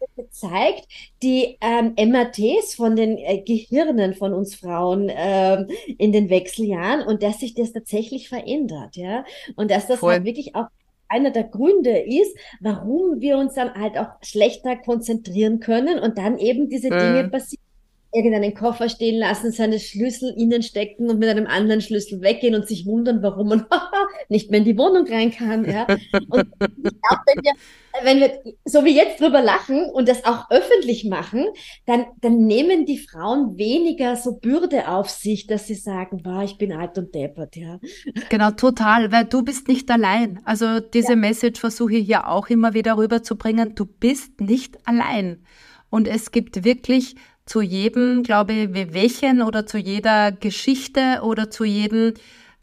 [0.00, 0.88] er gezeigt,
[1.22, 5.68] die ähm, MRTs von den äh, Gehirnen von uns Frauen ähm,
[5.98, 9.24] in den Wechseljahren und dass sich das tatsächlich verändert, ja.
[9.54, 10.66] Und dass das halt wirklich auch
[11.12, 16.38] einer der Gründe ist, warum wir uns dann halt auch schlechter konzentrieren können und dann
[16.38, 17.30] eben diese Dinge mhm.
[17.30, 17.62] passieren
[18.14, 22.68] irgendeinen Koffer stehen lassen, seine Schlüssel innen stecken und mit einem anderen Schlüssel weggehen und
[22.68, 23.66] sich wundern, warum man
[24.28, 25.64] nicht mehr in die Wohnung rein kann.
[25.64, 25.86] Ja?
[25.86, 27.52] Und ich glaube, wenn wir,
[28.02, 31.46] wenn wir so wie jetzt drüber lachen und das auch öffentlich machen,
[31.86, 36.58] dann, dann nehmen die Frauen weniger so Bürde auf sich, dass sie sagen, wow, ich
[36.58, 37.56] bin alt und deppert.
[37.56, 37.78] Ja.
[38.28, 40.40] Genau, total, weil du bist nicht allein.
[40.44, 41.16] Also diese ja.
[41.16, 43.74] Message versuche ich ja auch immer wieder rüberzubringen.
[43.74, 45.44] Du bist nicht allein.
[45.90, 51.64] Und es gibt wirklich zu jedem, glaube ich, Wehwehchen oder zu jeder Geschichte oder zu
[51.64, 52.14] jedem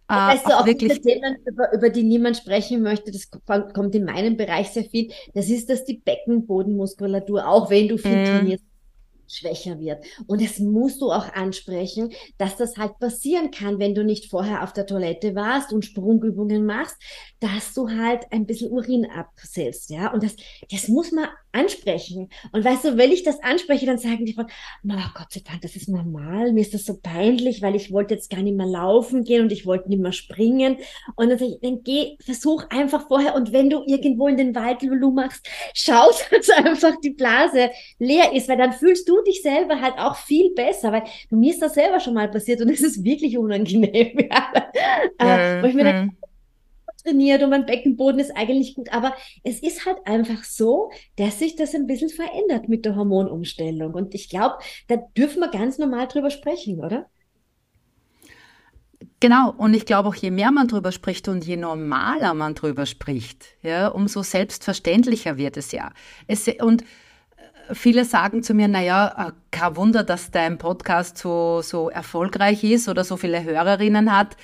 [0.10, 3.30] weißt du, auch, auch wirklich Themen, über, über, die niemand sprechen möchte, das
[3.74, 8.24] kommt in meinem Bereich sehr viel, das ist, dass die Beckenbodenmuskulatur, auch wenn du viel
[8.24, 8.26] mm.
[8.26, 8.64] trainierst,
[9.30, 10.04] schwächer wird.
[10.28, 14.64] Und das musst du auch ansprechen, dass das halt passieren kann, wenn du nicht vorher
[14.64, 16.98] auf der Toilette warst und Sprungübungen machst,
[17.40, 20.12] dass du halt ein bisschen Urin absetzt, ja.
[20.12, 20.36] Und das,
[20.72, 22.30] das muss man ansprechen.
[22.52, 24.50] Und weißt du, wenn ich das anspreche, dann sagen die Frauen,
[24.84, 28.14] na Gott sei Dank, das ist normal, mir ist das so peinlich, weil ich wollte
[28.14, 30.78] jetzt gar nicht mehr laufen gehen und ich wollte nicht mehr springen.
[31.16, 34.56] Und dann sage ich, dann geh, versuch einfach vorher und wenn du irgendwo in den
[34.56, 39.42] Wald Lulu machst, schau, dass einfach die Blase leer ist, weil dann fühlst du dich
[39.42, 42.82] selber halt auch viel besser, weil mir ist das selber schon mal passiert und es
[42.82, 44.18] ist wirklich unangenehm.
[45.20, 45.58] Ja.
[45.60, 46.16] Äh, wo ich mir denke,
[47.04, 48.92] trainiert und mein Beckenboden ist eigentlich gut.
[48.92, 53.94] Aber es ist halt einfach so, dass sich das ein bisschen verändert mit der Hormonumstellung.
[53.94, 54.56] Und ich glaube,
[54.88, 57.08] da dürfen wir ganz normal drüber sprechen, oder?
[59.22, 62.86] Genau, und ich glaube auch, je mehr man drüber spricht und je normaler man drüber
[62.86, 65.92] spricht, ja, umso selbstverständlicher wird es ja.
[66.28, 71.62] Es, und äh, viele sagen zu mir, naja, äh, kein Wunder, dass dein Podcast so,
[71.62, 74.38] so erfolgreich ist oder so viele Hörerinnen hat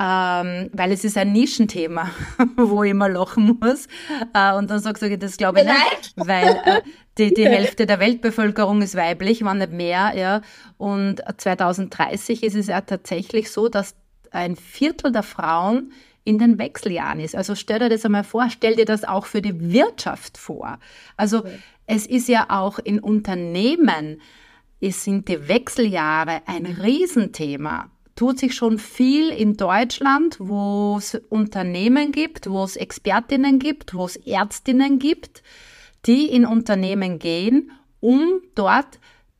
[0.00, 2.10] ähm, weil es ist ein Nischenthema,
[2.56, 3.86] wo ich immer lachen muss.
[4.32, 6.80] Äh, und dann sagst du, das glaube ich nicht, weil äh,
[7.18, 10.14] die, die Hälfte der Weltbevölkerung ist weiblich, wenn nicht mehr.
[10.16, 10.40] Ja.
[10.78, 13.94] Und 2030 ist es ja tatsächlich so, dass
[14.30, 15.92] ein Viertel der Frauen
[16.24, 17.36] in den Wechseljahren ist.
[17.36, 20.78] Also stell dir das einmal vor, stell dir das auch für die Wirtschaft vor.
[21.18, 21.58] Also okay.
[21.86, 24.22] es ist ja auch in Unternehmen,
[24.80, 32.12] es sind die Wechseljahre ein Riesenthema tut sich schon viel in Deutschland, wo es Unternehmen
[32.12, 35.42] gibt, wo es Expertinnen gibt, wo es Ärztinnen gibt,
[36.04, 38.98] die in Unternehmen gehen, um dort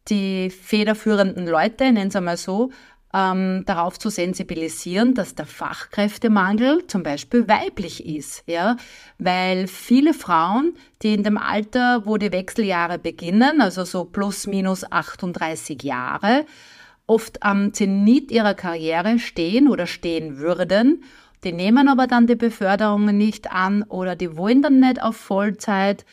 [0.08, 2.70] die federführenden Leute, nennen Sie mal so,
[3.12, 8.78] ähm, darauf zu sensibilisieren, dass der Fachkräftemangel zum Beispiel weiblich ist, ja,
[9.18, 14.90] weil viele Frauen, die in dem Alter, wo die Wechseljahre beginnen, also so plus minus
[14.90, 16.46] 38 Jahre,
[17.10, 21.02] oft am Zenit ihrer Karriere stehen oder stehen würden,
[21.42, 26.06] die nehmen aber dann die Beförderungen nicht an oder die wollen dann nicht auf Vollzeit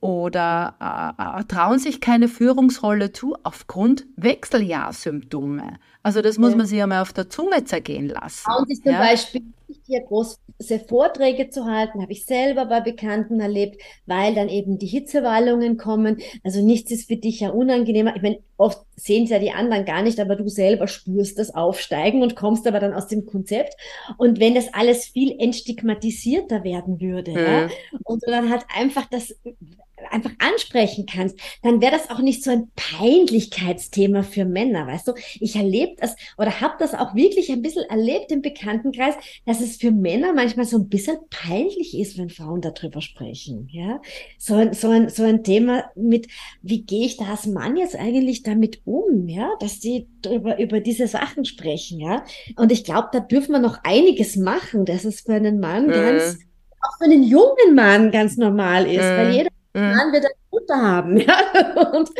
[0.00, 5.78] oder äh, äh, trauen sich keine Führungsrolle zu aufgrund Wechseljahrsymptome.
[6.02, 8.44] Also das muss man sich einmal auf der Zunge zergehen lassen.
[8.44, 9.00] Trauen sich zum ja?
[9.00, 9.42] Beispiel
[9.86, 14.86] hier große Vorträge zu halten, habe ich selber bei Bekannten erlebt, weil dann eben die
[14.86, 16.18] Hitzewallungen kommen.
[16.44, 18.14] Also nichts ist für dich ja unangenehmer.
[18.16, 21.54] Ich meine, oft sehen es ja die anderen gar nicht, aber du selber spürst das
[21.54, 23.74] Aufsteigen und kommst aber dann aus dem Konzept.
[24.16, 27.36] Und wenn das alles viel entstigmatisierter werden würde, mhm.
[27.36, 27.68] ja,
[28.04, 29.34] und dann halt einfach das
[30.10, 35.12] einfach ansprechen kannst, dann wäre das auch nicht so ein Peinlichkeitsthema für Männer, weißt du?
[35.38, 39.14] Ich erlebe das oder habe das auch wirklich ein bisschen erlebt im Bekanntenkreis,
[39.46, 44.00] dass es für Männer manchmal so ein bisschen peinlich ist, wenn Frauen darüber sprechen, ja?
[44.38, 46.28] So ein, so ein, so ein Thema mit,
[46.62, 49.50] wie gehe ich da als Mann jetzt eigentlich damit um, ja?
[49.60, 52.24] Dass die über, über diese Sachen sprechen, ja?
[52.56, 55.92] Und ich glaube, da dürfen wir noch einiges machen, dass es für einen Mann mhm.
[55.92, 56.38] ganz
[56.82, 59.16] auch für einen jungen Mann ganz normal ist, mhm.
[59.16, 59.96] weil jeder mhm.
[59.96, 61.16] Mann wird eine Mutter haben.
[61.20, 61.90] Ja?
[61.92, 62.10] Und,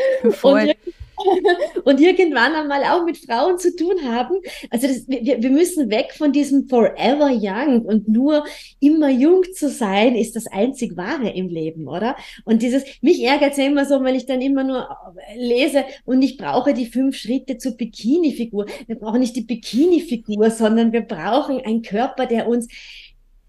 [0.43, 0.75] und,
[1.83, 4.35] und, irgendwann einmal auch mit Frauen zu tun haben.
[4.69, 8.45] Also das, wir, wir müssen weg von diesem Forever Young und nur
[8.79, 12.15] immer jung zu sein, ist das einzig Wahre im Leben, oder?
[12.45, 14.87] Und dieses, mich ärgert es ja immer so, weil ich dann immer nur
[15.35, 18.65] lese und ich brauche die fünf Schritte zur Bikini-Figur.
[18.87, 22.67] Wir brauchen nicht die Bikini-Figur, sondern wir brauchen einen Körper, der uns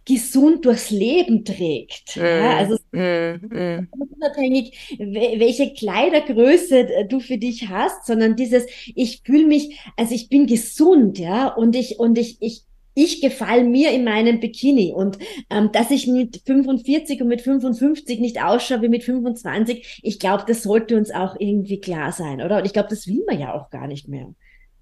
[0.04, 2.16] gesund durchs Leben trägt.
[2.16, 3.88] Mm, ja, also mm, mm.
[4.14, 10.46] unabhängig, welche Kleidergröße du für dich hast, sondern dieses, ich fühle mich, also ich bin
[10.46, 15.70] gesund, ja, und ich, und ich, ich, ich gefall mir in meinem Bikini und ähm,
[15.72, 20.62] dass ich mit 45 und mit 55 nicht ausschaue wie mit 25, ich glaube, das
[20.62, 22.58] sollte uns auch irgendwie klar sein, oder?
[22.58, 24.34] Und ich glaube, das will man ja auch gar nicht mehr.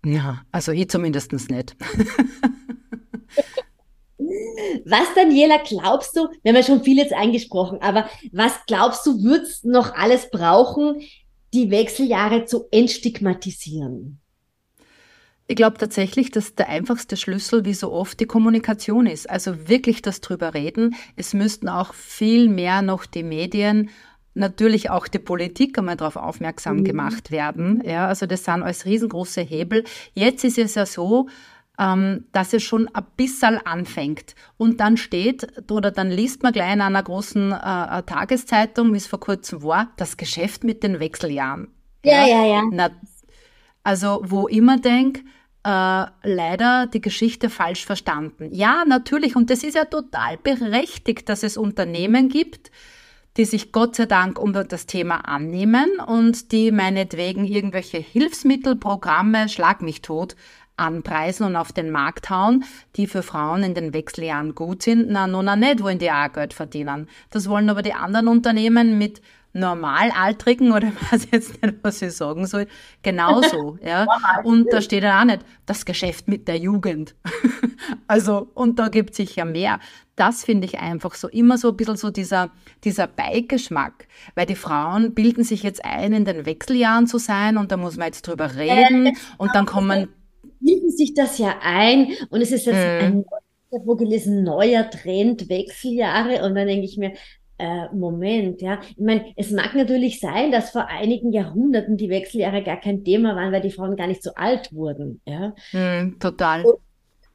[0.04, 1.76] Ja, also ich zumindest nicht.
[4.84, 9.22] Was, Daniela, glaubst du, wir haben ja schon viel jetzt eingesprochen, aber was glaubst du,
[9.22, 11.00] würdest noch alles brauchen,
[11.52, 14.20] die Wechseljahre zu entstigmatisieren?
[15.46, 19.28] Ich glaube tatsächlich, dass der einfachste Schlüssel wie so oft die Kommunikation ist.
[19.28, 20.94] Also wirklich das drüber reden.
[21.16, 23.90] Es müssten auch viel mehr noch die Medien
[24.34, 26.84] natürlich auch die Politik einmal darauf aufmerksam mhm.
[26.84, 27.82] gemacht werden.
[27.84, 29.84] Ja, also das sind als riesengroße Hebel.
[30.14, 31.28] Jetzt ist es ja so,
[31.80, 34.34] ähm, dass es schon ein bisschen anfängt.
[34.58, 38.98] Und dann steht, oder dann liest man gleich in einer großen äh, äh, Tageszeitung, wie
[38.98, 41.68] es vor kurzem war, das Geschäft mit den Wechseljahren.
[42.04, 42.46] Ja, ja, ja.
[42.46, 42.62] ja.
[42.70, 42.90] Na,
[43.82, 45.20] also, wo immer denk,
[45.64, 48.50] äh, leider die Geschichte falsch verstanden.
[48.52, 52.70] Ja, natürlich, und das ist ja total berechtigt, dass es Unternehmen gibt,
[53.36, 59.82] die sich Gott sei Dank um das Thema annehmen und die meinetwegen irgendwelche Hilfsmittelprogramme, schlag
[59.82, 60.34] mich tot,
[60.80, 62.64] anpreisen und auf den Markt hauen,
[62.96, 66.54] die für Frauen in den Wechseljahren gut sind, na, nun nicht wollen die auch Geld
[66.54, 67.08] verdienen.
[67.30, 69.20] Das wollen aber die anderen Unternehmen mit
[69.52, 72.66] Normalaltrigen oder weiß jetzt nicht, was ich sagen soll,
[73.02, 74.06] genauso, ja.
[74.44, 77.14] Und da steht ja auch nicht das Geschäft mit der Jugend.
[78.06, 79.80] also, und da gibt es sicher mehr.
[80.14, 82.50] Das finde ich einfach so, immer so ein bisschen so dieser,
[82.84, 87.72] dieser Beigeschmack, weil die Frauen bilden sich jetzt ein, in den Wechseljahren zu sein und
[87.72, 90.08] da muss man jetzt drüber reden und dann kommen
[90.60, 93.04] bilden sich das ja ein und es ist jetzt mhm.
[93.04, 93.24] ein,
[93.70, 97.12] ich habe wo gelesen, neuer Trend, Wechseljahre und dann denke ich mir,
[97.58, 98.80] äh, Moment, ja.
[98.90, 103.36] Ich meine, es mag natürlich sein, dass vor einigen Jahrhunderten die Wechseljahre gar kein Thema
[103.36, 105.54] waren, weil die Frauen gar nicht so alt wurden, ja.
[105.72, 106.64] Mhm, total.
[106.64, 106.78] Und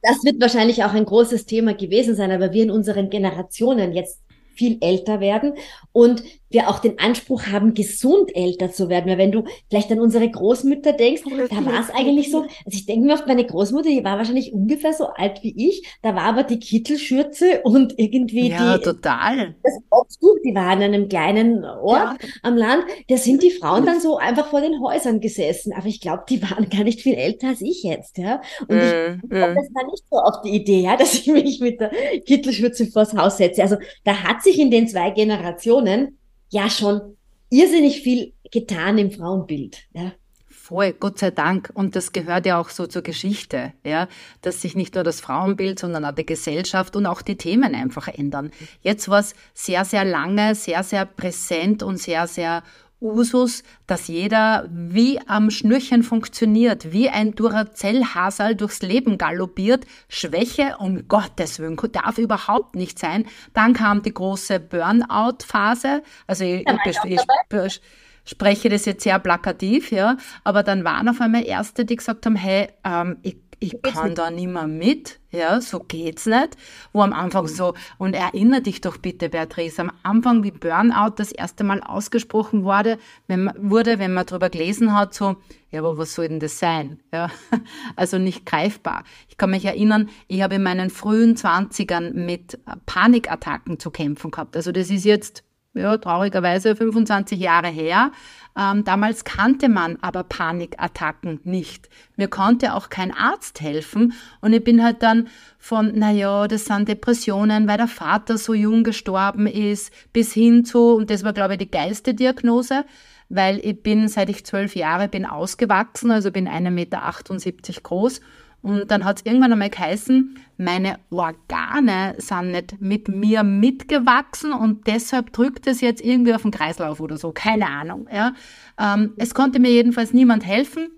[0.02, 4.20] das wird wahrscheinlich auch ein großes Thema gewesen sein, aber wir in unseren Generationen jetzt
[4.54, 5.54] viel älter werden
[5.92, 9.10] und wir auch den Anspruch haben, gesund älter zu werden.
[9.10, 12.86] Weil wenn du vielleicht an unsere Großmütter denkst, da war es eigentlich so, also ich
[12.86, 16.22] denke mir oft, meine Großmutter, die war wahrscheinlich ungefähr so alt wie ich, da war
[16.22, 18.84] aber die Kittelschürze und irgendwie ja, die...
[18.84, 19.56] total.
[19.62, 22.28] Das Obstbuch, die war in einem kleinen Ort ja.
[22.42, 25.72] am Land, da sind die Frauen dann so einfach vor den Häusern gesessen.
[25.72, 28.40] Aber ich glaube, die waren gar nicht viel älter als ich jetzt, ja.
[28.68, 29.54] Und mm, ich mm.
[29.54, 31.90] das war nicht so auf die Idee, ja, dass ich mich mit der
[32.24, 33.62] Kittelschürze vors Haus setze.
[33.62, 37.16] Also da hat sich in den zwei Generationen ja schon
[37.50, 39.78] irrsinnig viel getan im Frauenbild.
[39.92, 40.12] Ja.
[40.48, 41.70] Voll, Gott sei Dank.
[41.74, 44.08] Und das gehört ja auch so zur Geschichte, ja,
[44.42, 48.08] dass sich nicht nur das Frauenbild, sondern auch die Gesellschaft und auch die Themen einfach
[48.08, 48.50] ändern.
[48.82, 52.64] Jetzt war es sehr, sehr lange, sehr, sehr präsent und sehr, sehr
[53.00, 59.86] Usus, dass jeder wie am Schnürchen funktioniert, wie ein Duracell-Hasal durchs Leben galoppiert.
[60.08, 63.26] Schwäche, um Gottes Willen, darf überhaupt nicht sein.
[63.52, 66.02] Dann kam die große Burnout-Phase.
[66.26, 67.80] Also ich, ich, ich,
[68.26, 72.36] spreche das jetzt sehr plakativ, ja, aber dann waren auf einmal Erste, die gesagt haben,
[72.36, 76.56] hey, ähm, ich ich kann da nicht mehr mit, ja, so geht's nicht.
[76.92, 81.32] Wo am Anfang so, und erinnere dich doch bitte, Beatrice, am Anfang, wie Burnout das
[81.32, 85.36] erste Mal ausgesprochen wurde, wenn man, wurde, wenn man darüber gelesen hat, so,
[85.70, 87.00] ja, aber was soll denn das sein?
[87.12, 87.30] Ja,
[87.96, 89.04] also nicht greifbar.
[89.28, 94.56] Ich kann mich erinnern, ich habe in meinen frühen Zwanzigern mit Panikattacken zu kämpfen gehabt.
[94.56, 95.44] Also das ist jetzt,
[95.76, 98.10] ja, traurigerweise 25 Jahre her.
[98.58, 101.90] Ähm, damals kannte man aber Panikattacken nicht.
[102.16, 106.88] Mir konnte auch kein Arzt helfen und ich bin halt dann von, naja, das sind
[106.88, 111.54] Depressionen, weil der Vater so jung gestorben ist, bis hin zu, und das war glaube
[111.54, 112.86] ich die geilste Diagnose,
[113.28, 118.20] weil ich bin, seit ich zwölf Jahre bin, ausgewachsen, also bin 1,78 Meter groß
[118.66, 124.88] und dann hat es irgendwann einmal geheißen, meine Organe sind nicht mit mir mitgewachsen und
[124.88, 127.30] deshalb drückt es jetzt irgendwie auf den Kreislauf oder so.
[127.30, 128.08] Keine Ahnung.
[128.12, 128.34] Ja.
[128.76, 130.88] Ähm, es konnte mir jedenfalls niemand helfen.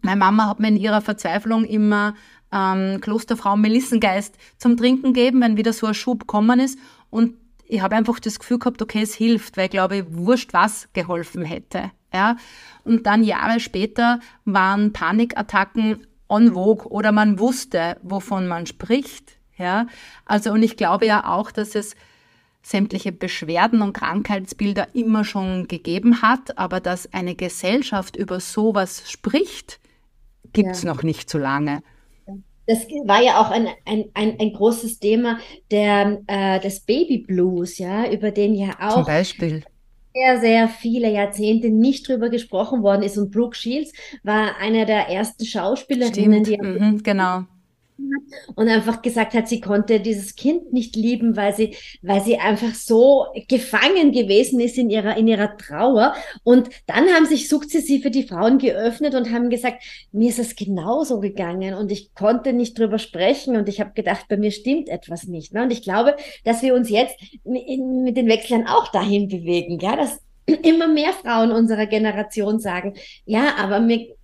[0.00, 2.14] Meine Mama hat mir in ihrer Verzweiflung immer
[2.50, 6.78] ähm, Klosterfrau Melissengeist zum Trinken gegeben, wenn wieder so ein Schub gekommen ist.
[7.10, 7.34] Und
[7.66, 11.44] ich habe einfach das Gefühl gehabt, okay, es hilft, weil ich glaube, wurscht was geholfen
[11.44, 11.90] hätte.
[12.10, 12.36] Ja.
[12.84, 19.36] Und dann Jahre später waren Panikattacken en vogue oder man wusste, wovon man spricht.
[19.58, 19.86] Ja,
[20.24, 21.94] also und ich glaube ja auch, dass es
[22.62, 29.80] sämtliche Beschwerden und Krankheitsbilder immer schon gegeben hat, aber dass eine Gesellschaft über sowas spricht,
[30.52, 30.92] gibt es ja.
[30.92, 31.82] noch nicht so lange.
[32.66, 35.38] Das war ja auch ein, ein, ein, ein großes Thema
[35.72, 39.64] der, äh, des Baby Blues, ja, über den ja auch Zum Beispiel
[40.14, 43.18] sehr, sehr viele Jahrzehnte nicht drüber gesprochen worden ist.
[43.18, 46.62] Und Brooke Shields war einer der ersten Schauspielerinnen, Stimmt.
[46.62, 47.44] die mhm, genau
[48.54, 52.74] und einfach gesagt hat, sie konnte dieses Kind nicht lieben, weil sie, weil sie einfach
[52.74, 56.14] so gefangen gewesen ist in ihrer, in ihrer Trauer.
[56.44, 61.20] Und dann haben sich sukzessive die Frauen geöffnet und haben gesagt, mir ist es genauso
[61.20, 65.24] gegangen und ich konnte nicht drüber sprechen und ich habe gedacht, bei mir stimmt etwas
[65.24, 65.52] nicht.
[65.52, 65.62] Ne?
[65.62, 70.20] Und ich glaube, dass wir uns jetzt mit den Wechseln auch dahin bewegen, ja, dass
[70.46, 74.14] immer mehr Frauen unserer Generation sagen, ja, aber mir,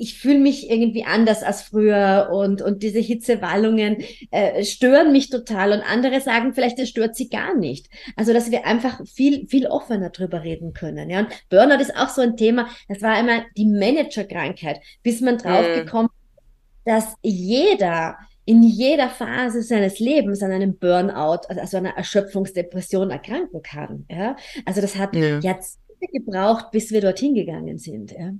[0.00, 3.98] ich fühle mich irgendwie anders als früher und, und diese Hitzewallungen
[4.30, 7.90] äh, stören mich total und andere sagen vielleicht, es stört sie gar nicht.
[8.16, 11.10] Also, dass wir einfach viel, viel offener drüber reden können.
[11.10, 12.68] Ja, und Burnout ist auch so ein Thema.
[12.88, 16.90] Das war immer die Managerkrankheit, bis man draufgekommen mhm.
[16.90, 24.06] dass jeder in jeder Phase seines Lebens an einem Burnout, also einer Erschöpfungsdepression erkranken kann.
[24.10, 24.34] Ja?
[24.64, 25.38] Also das hat ja.
[25.38, 28.12] Jahrzehnte gebraucht, bis wir dorthin gegangen sind.
[28.12, 28.32] Ja?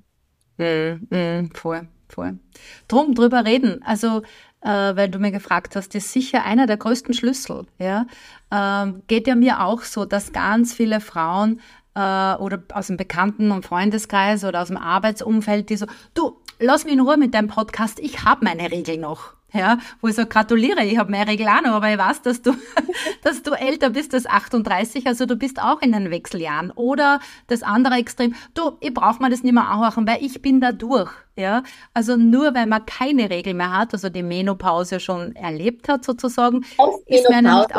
[0.61, 2.38] Mm, mm, voll, voll.
[2.87, 3.83] Drum drüber reden.
[3.83, 4.23] Also,
[4.61, 7.66] äh, weil du mir gefragt hast, ist sicher einer der größten Schlüssel.
[7.79, 8.07] Ja?
[8.51, 11.61] Ähm, geht ja mir auch so, dass ganz viele Frauen
[11.94, 16.85] äh, oder aus dem Bekannten- und Freundeskreis oder aus dem Arbeitsumfeld, die so, du, lass
[16.85, 20.27] mich in Ruhe mit deinem Podcast, ich habe meine Regel noch ja, wo ich so
[20.27, 22.55] gratuliere, ich habe mehr Regel auch noch, aber ich weiß, dass du,
[23.23, 26.71] dass du älter bist als 38, also du bist auch in den Wechseljahren.
[26.73, 30.61] Oder das andere Extrem, du, ich brauche mir das nicht mehr anhören, weil ich bin
[30.61, 31.11] da durch.
[31.37, 31.63] Ja,
[31.95, 36.67] also nur weil man keine Regel mehr hat, also die Menopause schon erlebt hat sozusagen,
[37.07, 37.71] ist man nicht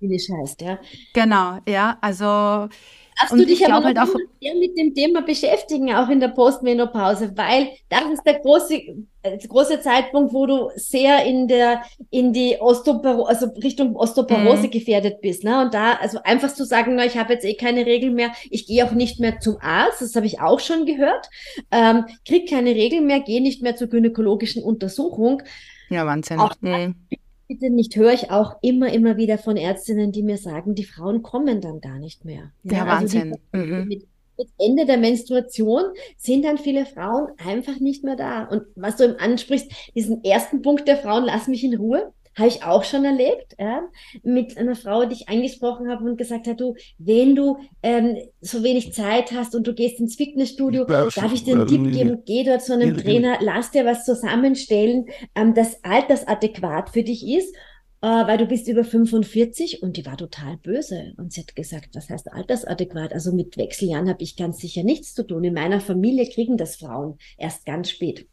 [0.00, 0.78] wie das heißt, ja.
[1.14, 2.68] Genau, ja, also
[3.18, 7.70] Darfst du dich aber halt auch mit dem Thema beschäftigen, auch in der Postmenopause, weil
[7.88, 12.58] das ist der große, äh, der große Zeitpunkt, wo du sehr in der, in die
[12.60, 14.70] Osteoporose, also Richtung Osteoporose mhm.
[14.70, 15.62] gefährdet bist, ne?
[15.62, 18.66] Und da, also einfach zu sagen, na, ich habe jetzt eh keine Regel mehr, ich
[18.66, 21.30] gehe auch nicht mehr zum Arzt, das habe ich auch schon gehört,
[21.70, 25.42] ähm, krieg keine Regel mehr, gehe nicht mehr zur gynäkologischen Untersuchung.
[25.88, 26.38] Ja, Wahnsinn.
[26.38, 26.96] Auch mhm
[27.48, 31.22] bitte nicht, höre ich auch immer, immer wieder von Ärztinnen, die mir sagen, die Frauen
[31.22, 32.52] kommen dann gar nicht mehr.
[32.62, 33.36] Ja, ja Wahnsinn.
[33.52, 33.88] Also die, mhm.
[33.88, 34.06] mit,
[34.38, 35.84] mit, Ende der Menstruation
[36.18, 38.44] sind dann viele Frauen einfach nicht mehr da.
[38.44, 42.12] Und was du eben ansprichst, diesen ersten Punkt der Frauen, lass mich in Ruhe.
[42.36, 43.82] Habe ich auch schon erlebt, ja,
[44.22, 48.62] mit einer Frau, die ich angesprochen habe und gesagt hat, du, wenn du ähm, so
[48.62, 52.44] wenig Zeit hast und du gehst ins Fitnessstudio, darf ich dir einen Tipp geben, geh
[52.44, 57.54] dort zu einem Trainer, lass dir was zusammenstellen, ähm, das altersadäquat für dich ist
[58.02, 61.14] äh, weil du bist über 45 und die war total böse.
[61.16, 63.12] Und sie hat gesagt, was heißt altersadäquat?
[63.12, 65.44] Also mit Wechseljahren habe ich ganz sicher nichts zu tun.
[65.44, 68.28] In meiner Familie kriegen das Frauen erst ganz spät.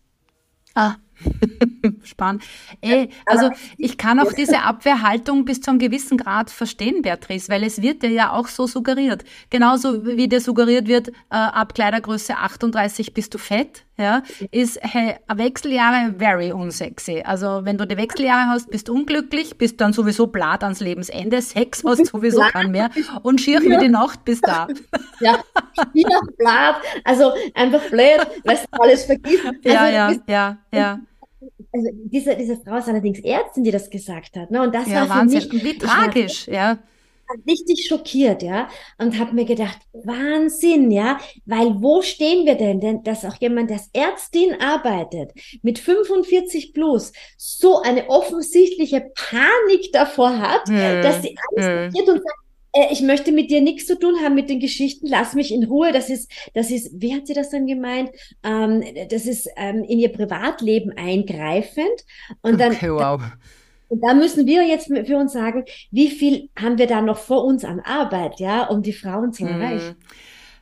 [0.76, 0.96] Ah.
[2.03, 2.43] Spannend.
[2.81, 7.63] Ey, also ich kann auch diese Abwehrhaltung bis zu einem gewissen Grad verstehen, Beatrice, weil
[7.63, 9.23] es wird dir ja auch so suggeriert.
[9.49, 15.15] Genauso wie dir suggeriert wird, äh, ab Kleidergröße 38 bist du fett, ja, ist hey,
[15.27, 17.21] Wechseljahre very unsexy.
[17.23, 21.41] Also wenn du die Wechseljahre hast, bist du unglücklich, bist dann sowieso blatt ans Lebensende,
[21.41, 22.89] Sex hast sowieso keinen mehr
[23.21, 23.69] und schier ja.
[23.69, 24.67] wie die Nacht bist da.
[25.19, 25.39] Ja,
[25.93, 29.45] schier, blatt, also einfach blöd, weil du alles vergisst.
[29.45, 30.99] Also, ja, ja, ja, ja
[31.71, 34.51] also diese, diese Frau ist allerdings Ärztin, die das gesagt hat.
[34.51, 34.61] Ne?
[34.61, 35.41] Und das ja, war Wahnsinn.
[35.41, 36.80] für mich, Wie tragisch, ja.
[37.47, 38.68] Richtig schockiert, ja.
[38.99, 41.20] Und habe mir gedacht, Wahnsinn, ja.
[41.45, 42.80] Weil wo stehen wir denn?
[42.80, 49.91] Denn dass auch jemand, der als Ärztin arbeitet, mit 45 plus, so eine offensichtliche Panik
[49.93, 52.09] davor hat, hm, dass sie alles hm.
[52.09, 52.43] und sagt,
[52.74, 55.63] äh, ich möchte mit dir nichts zu tun haben mit den Geschichten, lass mich in
[55.63, 55.91] Ruhe.
[55.91, 58.09] Das ist, das ist, wie hat sie das dann gemeint?
[58.43, 62.05] Ähm, das ist ähm, in ihr Privatleben eingreifend.
[62.41, 63.21] Und dann, okay, wow.
[63.89, 67.45] Und da müssen wir jetzt für uns sagen, wie viel haben wir da noch vor
[67.45, 69.95] uns an Arbeit, ja, um die Frauen zu mhm.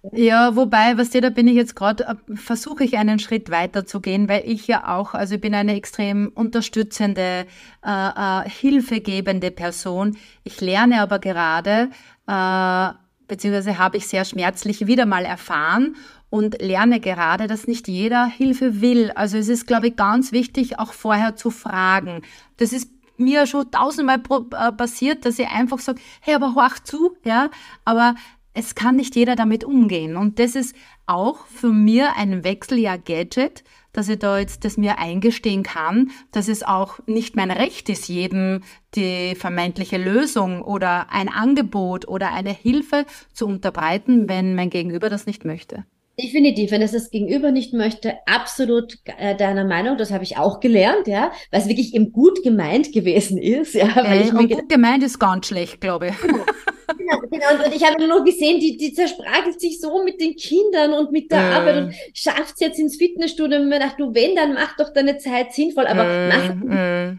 [0.03, 3.85] Ja, wobei, was dir, da bin ich jetzt gerade, äh, versuche ich einen Schritt weiter
[3.85, 7.45] zu gehen, weil ich ja auch, also ich bin eine extrem unterstützende,
[7.85, 8.09] äh,
[8.45, 10.17] äh, hilfegebende Person.
[10.43, 11.89] Ich lerne aber gerade,
[12.25, 12.93] äh,
[13.27, 15.95] beziehungsweise habe ich sehr schmerzlich wieder mal erfahren
[16.31, 19.11] und lerne gerade, dass nicht jeder Hilfe will.
[19.13, 22.23] Also es ist, glaube ich, ganz wichtig, auch vorher zu fragen.
[22.57, 27.15] Das ist mir schon tausendmal äh, passiert, dass ich einfach sage, hey, aber horch zu,
[27.23, 27.51] ja,
[27.85, 28.15] aber
[28.53, 30.17] es kann nicht jeder damit umgehen.
[30.17, 30.75] Und das ist
[31.05, 36.63] auch für mir ein Wechseljahr-Gadget, dass ich da jetzt das mir eingestehen kann, dass es
[36.63, 38.61] auch nicht mein Recht ist, jedem
[38.95, 45.25] die vermeintliche Lösung oder ein Angebot oder eine Hilfe zu unterbreiten, wenn mein Gegenüber das
[45.25, 45.85] nicht möchte.
[46.19, 49.97] Definitiv, wenn es das Gegenüber nicht möchte, absolut äh, deiner Meinung.
[49.97, 53.73] Das habe ich auch gelernt, ja, weil es wirklich eben gut gemeint gewesen ist.
[53.73, 56.15] Ja, weil äh, ich und gut gemeint ist ganz schlecht, glaube ich.
[56.97, 57.19] Genau.
[57.19, 57.65] Genau.
[57.65, 61.31] Und ich habe nur gesehen, die, die zersprachelt sich so mit den Kindern und mit
[61.31, 61.53] der äh.
[61.53, 63.59] Arbeit und schafft es jetzt ins Fitnessstudio.
[63.59, 65.87] Und mir dachte, du, wenn, dann mach doch deine Zeit sinnvoll.
[65.87, 66.29] Aber äh.
[66.29, 66.75] mach.
[66.75, 67.17] Äh.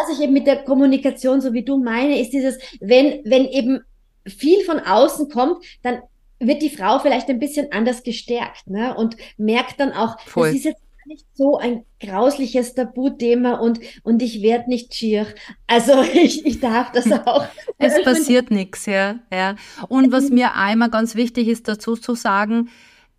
[0.00, 3.80] Was ich eben mit der Kommunikation, so wie du meine, ist dieses, wenn, wenn eben
[4.26, 6.02] viel von außen kommt, dann
[6.38, 8.94] wird die Frau vielleicht ein bisschen anders gestärkt ne?
[8.94, 10.48] und merkt dann auch, Voll.
[10.48, 15.26] das ist jetzt nicht so ein grausliches Tabuthema und, und ich werde nicht schier.
[15.66, 17.46] Also ich, ich darf das auch.
[17.78, 19.56] es passiert nichts, ja, ja.
[19.88, 22.68] Und was mir einmal ganz wichtig ist dazu zu sagen,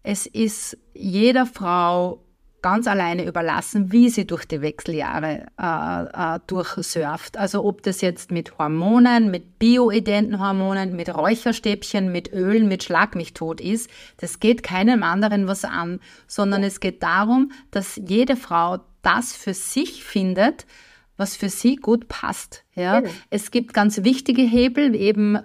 [0.04, 2.24] es ist jeder Frau
[2.62, 7.38] ganz alleine überlassen, wie sie durch die Wechseljahre äh, äh, durchsurft.
[7.38, 13.16] Also ob das jetzt mit Hormonen, mit bioidenten Hormonen, mit Räucherstäbchen, mit Ölen, mit Schlag
[13.16, 18.36] mich tot ist, das geht keinem anderen was an, sondern es geht darum, dass jede
[18.36, 20.66] Frau das für sich findet,
[21.20, 22.64] was für sie gut passt.
[22.76, 23.12] Ja, genau.
[23.30, 25.42] es gibt ganz wichtige Hebel, eben äh,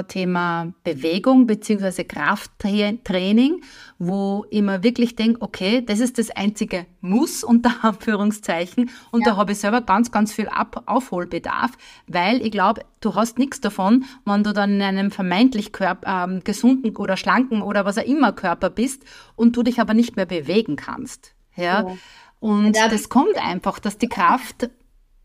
[0.00, 3.62] äh, Thema Bewegung beziehungsweise Krafttraining,
[3.98, 9.32] wo ich mir wirklich denke, okay, das ist das einzige Muss unter Anführungszeichen und ja.
[9.32, 11.72] da habe ich selber ganz, ganz viel Ab Aufholbedarf,
[12.06, 16.44] weil ich glaube, du hast nichts davon, wenn du dann in einem vermeintlich Körper, ähm,
[16.44, 19.02] gesunden oder schlanken oder was auch immer Körper bist
[19.34, 21.34] und du dich aber nicht mehr bewegen kannst.
[21.56, 21.88] Ja.
[21.88, 21.96] ja.
[22.38, 24.68] Und das kommt einfach, dass die Kraft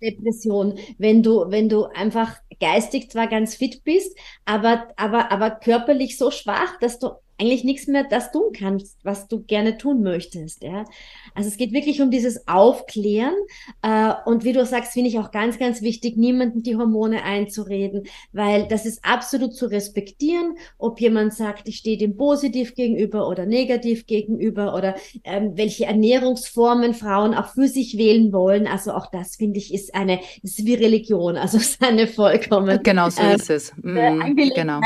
[0.02, 6.18] Depression, wenn du, wenn du einfach geistig zwar ganz fit bist, aber, aber, aber körperlich
[6.18, 7.12] so schwach, dass du
[7.42, 10.62] eigentlich nichts mehr das tun kannst, was du gerne tun möchtest.
[10.62, 10.86] Ja?
[11.34, 13.34] Also es geht wirklich um dieses Aufklären
[13.82, 18.04] äh, und wie du sagst, finde ich auch ganz, ganz wichtig, niemanden die Hormone einzureden,
[18.32, 23.48] weil das ist absolut zu respektieren, ob jemand sagt, ich stehe dem positiv gegenüber oder
[23.48, 28.68] negativ gegenüber oder ähm, welche Ernährungsformen Frauen auch für sich wählen wollen.
[28.68, 33.10] Also auch das finde ich ist eine, ist wie Religion, also ist eine vollkommen genau
[33.10, 33.74] so äh, ist es.
[33.82, 34.82] Mm, genau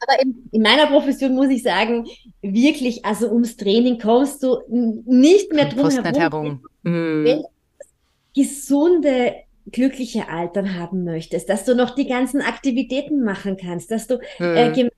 [0.00, 2.06] aber in, in, meiner Profession muss ich sagen,
[2.42, 6.04] wirklich, also ums Training kommst du nicht mehr drum herum.
[6.04, 6.62] Nicht herum.
[6.82, 7.24] Mm.
[7.24, 7.48] Wenn du
[8.34, 9.34] gesunde,
[9.70, 14.42] glückliche Altern haben möchtest, dass du noch die ganzen Aktivitäten machen kannst, dass du mm.
[14.42, 14.90] äh,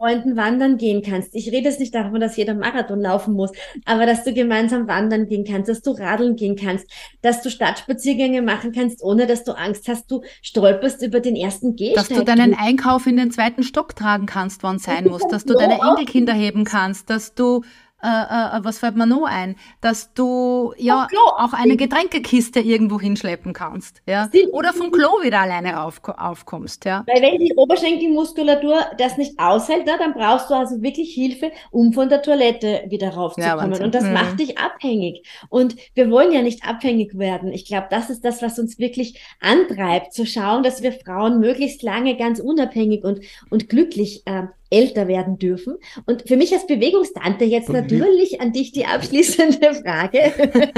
[0.00, 1.34] Freunden wandern gehen kannst.
[1.34, 3.52] Ich rede jetzt nicht davon, dass jeder Marathon laufen muss,
[3.84, 6.86] aber dass du gemeinsam wandern gehen kannst, dass du radeln gehen kannst,
[7.20, 11.76] dass du Stadtspaziergänge machen kannst, ohne dass du Angst hast, du stolperst über den ersten
[11.76, 12.08] Gehsteig.
[12.08, 15.52] Dass du deinen Einkauf in den zweiten Stock tragen kannst, wann sein muss, dass du
[15.52, 17.62] deine Enkelkinder heben kannst, dass du
[18.02, 19.56] äh, äh, was fällt mir noch ein?
[19.80, 21.06] Dass du ja
[21.38, 24.28] auch eine Getränkekiste irgendwo hinschleppen kannst, ja?
[24.52, 27.04] Oder vom Klo wieder alleine auf, aufkommst, ja?
[27.06, 31.92] Weil wenn die Oberschenkelmuskulatur das nicht aushält, na, dann brauchst du also wirklich Hilfe, um
[31.92, 33.74] von der Toilette wieder raufzukommen.
[33.74, 34.14] Ja, und das mhm.
[34.14, 35.26] macht dich abhängig.
[35.48, 37.52] Und wir wollen ja nicht abhängig werden.
[37.52, 41.82] Ich glaube, das ist das, was uns wirklich antreibt, zu schauen, dass wir Frauen möglichst
[41.82, 43.20] lange ganz unabhängig und,
[43.50, 45.76] und glücklich äh, älter werden dürfen.
[46.06, 50.32] Und für mich als Bewegungstante jetzt natürlich an dich die abschließende Frage.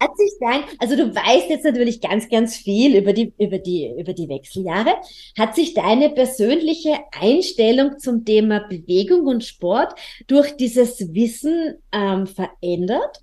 [0.00, 3.88] Hat sich dein, also du weißt jetzt natürlich ganz, ganz viel über die, über die,
[3.96, 4.94] über die Wechseljahre.
[5.38, 9.94] Hat sich deine persönliche Einstellung zum Thema Bewegung und Sport
[10.26, 13.22] durch dieses Wissen ähm, verändert?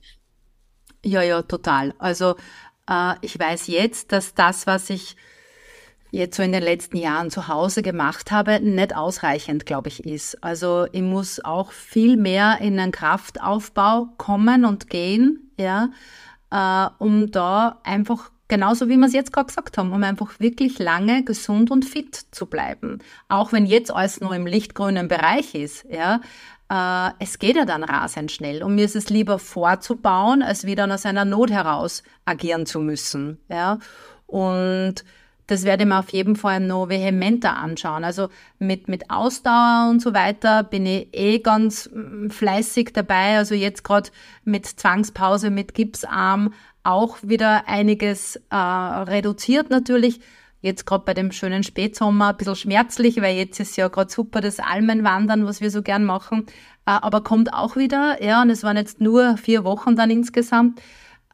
[1.03, 1.93] Ja, ja, total.
[1.99, 2.35] Also
[2.89, 5.17] äh, ich weiß jetzt, dass das, was ich
[6.11, 10.43] jetzt so in den letzten Jahren zu Hause gemacht habe, nicht ausreichend, glaube ich, ist.
[10.43, 15.89] Also ich muss auch viel mehr in einen Kraftaufbau kommen und gehen, ja,
[16.51, 20.79] äh, um da einfach genauso wie wir es jetzt gerade gesagt haben, um einfach wirklich
[20.79, 22.99] lange gesund und fit zu bleiben.
[23.29, 26.21] Auch wenn jetzt alles nur im lichtgrünen Bereich ist, ja.
[26.71, 30.91] Äh, es geht ja dann rasend schnell und mir ist es lieber vorzubauen, als wieder
[30.93, 33.79] aus einer Not heraus agieren zu müssen, ja.
[34.25, 35.03] Und
[35.49, 38.03] das werde ich mir auf jeden Fall noch vehementer anschauen.
[38.03, 38.29] Also
[38.59, 43.37] mit, mit Ausdauer und so weiter bin ich eh ganz mm, fleißig dabei.
[43.37, 44.11] Also jetzt gerade
[44.43, 50.19] mit Zwangspause, mit Gipsarm auch wieder einiges äh, reduziert natürlich.
[50.61, 54.41] Jetzt gerade bei dem schönen Spätsommer ein bisschen schmerzlich, weil jetzt ist ja gerade super
[54.41, 56.45] das Almenwandern, was wir so gern machen.
[56.85, 60.79] Äh, aber kommt auch wieder, ja, und es waren jetzt nur vier Wochen dann insgesamt.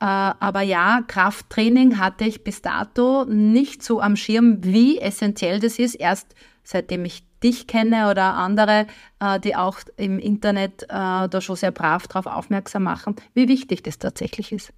[0.05, 5.79] Äh, aber ja, Krafttraining hatte ich bis dato nicht so am Schirm, wie essentiell das
[5.79, 5.95] ist.
[5.95, 8.85] Erst seitdem ich dich kenne oder andere,
[9.19, 10.87] äh, die auch im Internet äh,
[11.27, 14.73] da schon sehr brav darauf aufmerksam machen, wie wichtig das tatsächlich ist.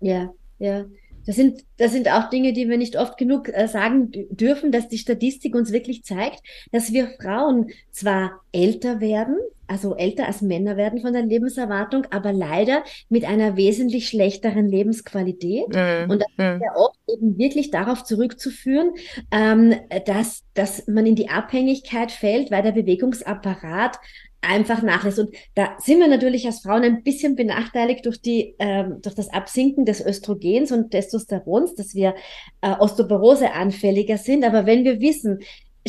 [0.00, 0.84] Ja, ja.
[1.30, 4.98] Das sind, das sind auch Dinge, die wir nicht oft genug sagen dürfen, dass die
[4.98, 6.40] Statistik uns wirklich zeigt,
[6.72, 9.36] dass wir Frauen zwar älter werden,
[9.68, 15.68] also älter als Männer werden von der Lebenserwartung, aber leider mit einer wesentlich schlechteren Lebensqualität.
[15.68, 16.10] Mhm.
[16.10, 16.54] Und das mhm.
[16.56, 18.90] ist ja oft eben wirklich darauf zurückzuführen,
[19.30, 19.76] ähm,
[20.06, 24.00] dass, dass man in die Abhängigkeit fällt, weil der Bewegungsapparat
[24.42, 25.18] einfach nachlässt.
[25.18, 29.32] Und da sind wir natürlich als Frauen ein bisschen benachteiligt durch die, ähm, durch das
[29.32, 32.14] Absinken des Östrogens und Testosterons, dass wir
[32.60, 34.44] äh, Osteoporose anfälliger sind.
[34.44, 35.40] Aber wenn wir wissen,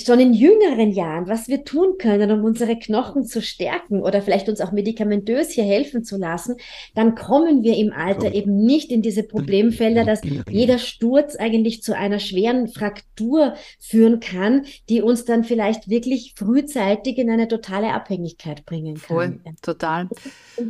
[0.08, 4.50] schon in jüngeren Jahren, was wir tun können, um unsere Knochen zu stärken oder vielleicht
[4.50, 6.56] uns auch medikamentös hier helfen zu lassen,
[6.96, 11.96] dann kommen wir im Alter eben nicht in diese Problemfelder, dass jeder Sturz eigentlich zu
[11.96, 18.66] einer schweren Fraktur führen kann, die uns dann vielleicht wirklich frühzeitig in eine totale Abhängigkeit
[18.66, 19.02] bringen kann.
[19.02, 20.10] Voll, total.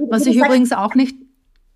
[0.10, 1.16] Was ich übrigens auch nicht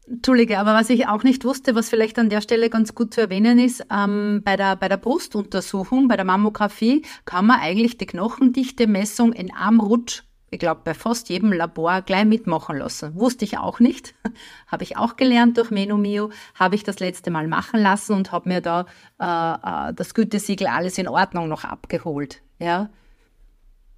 [0.08, 3.22] Entschuldige, aber was ich auch nicht wusste, was vielleicht an der Stelle ganz gut zu
[3.22, 8.06] erwähnen ist, ähm, bei, der, bei der Brustuntersuchung, bei der Mammographie, kann man eigentlich die
[8.06, 13.16] Knochendichte-Messung in einem Rutsch, ich glaube bei fast jedem Labor, gleich mitmachen lassen.
[13.16, 14.14] Wusste ich auch nicht.
[14.68, 18.50] habe ich auch gelernt durch Menomio, habe ich das letzte Mal machen lassen und habe
[18.50, 18.86] mir da
[19.20, 22.44] äh, äh, das Gütesiegel alles in Ordnung noch abgeholt.
[22.60, 22.90] Ja,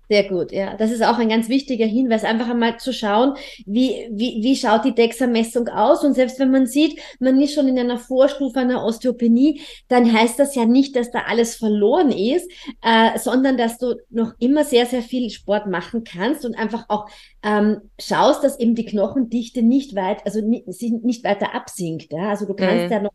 [0.10, 0.76] sehr gut, ja.
[0.78, 3.34] Das ist auch ein ganz wichtiger Hinweis, einfach einmal zu schauen,
[3.66, 6.04] wie, wie, wie schaut die DEXA-Messung aus.
[6.06, 10.40] Und selbst wenn man sieht, man ist schon in einer Vorstufe einer Osteopenie, dann heißt
[10.40, 12.50] das ja nicht, dass da alles verloren ist,
[12.82, 17.10] äh, sondern dass du noch immer sehr, sehr viel Sport machen kannst und einfach auch
[17.44, 22.14] ähm, schaust, dass eben die Knochendichte nicht weit, also nicht, nicht weiter absinkt.
[22.14, 22.30] Ja?
[22.30, 22.92] Also du kannst mhm.
[22.92, 23.12] ja noch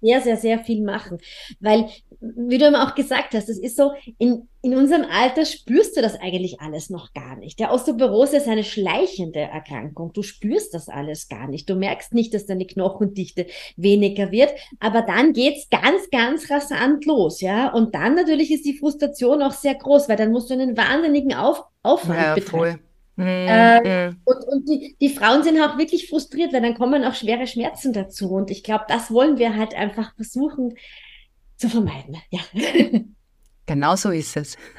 [0.00, 1.18] sehr, sehr, sehr viel machen.
[1.60, 1.88] Weil,
[2.20, 6.02] wie du immer auch gesagt hast, es ist so, in, in unserem Alter spürst du
[6.02, 7.58] das eigentlich alles noch gar nicht.
[7.58, 10.12] Der Osteoporose ist eine schleichende Erkrankung.
[10.12, 11.68] Du spürst das alles gar nicht.
[11.68, 14.52] Du merkst nicht, dass deine Knochendichte weniger wird.
[14.80, 17.72] Aber dann geht's ganz, ganz rasant los, ja.
[17.72, 21.34] Und dann natürlich ist die Frustration auch sehr groß, weil dann musst du einen wahnsinnigen
[21.34, 22.78] Auf Aufwand ja, betreiben.
[22.78, 22.93] Voll.
[23.16, 23.26] Mhm.
[23.26, 27.46] Äh, und und die, die Frauen sind auch wirklich frustriert, weil dann kommen auch schwere
[27.46, 28.30] Schmerzen dazu.
[28.30, 30.74] Und ich glaube, das wollen wir halt einfach versuchen
[31.56, 32.16] zu vermeiden.
[32.30, 32.40] Ja.
[33.66, 34.58] Genau so ist es.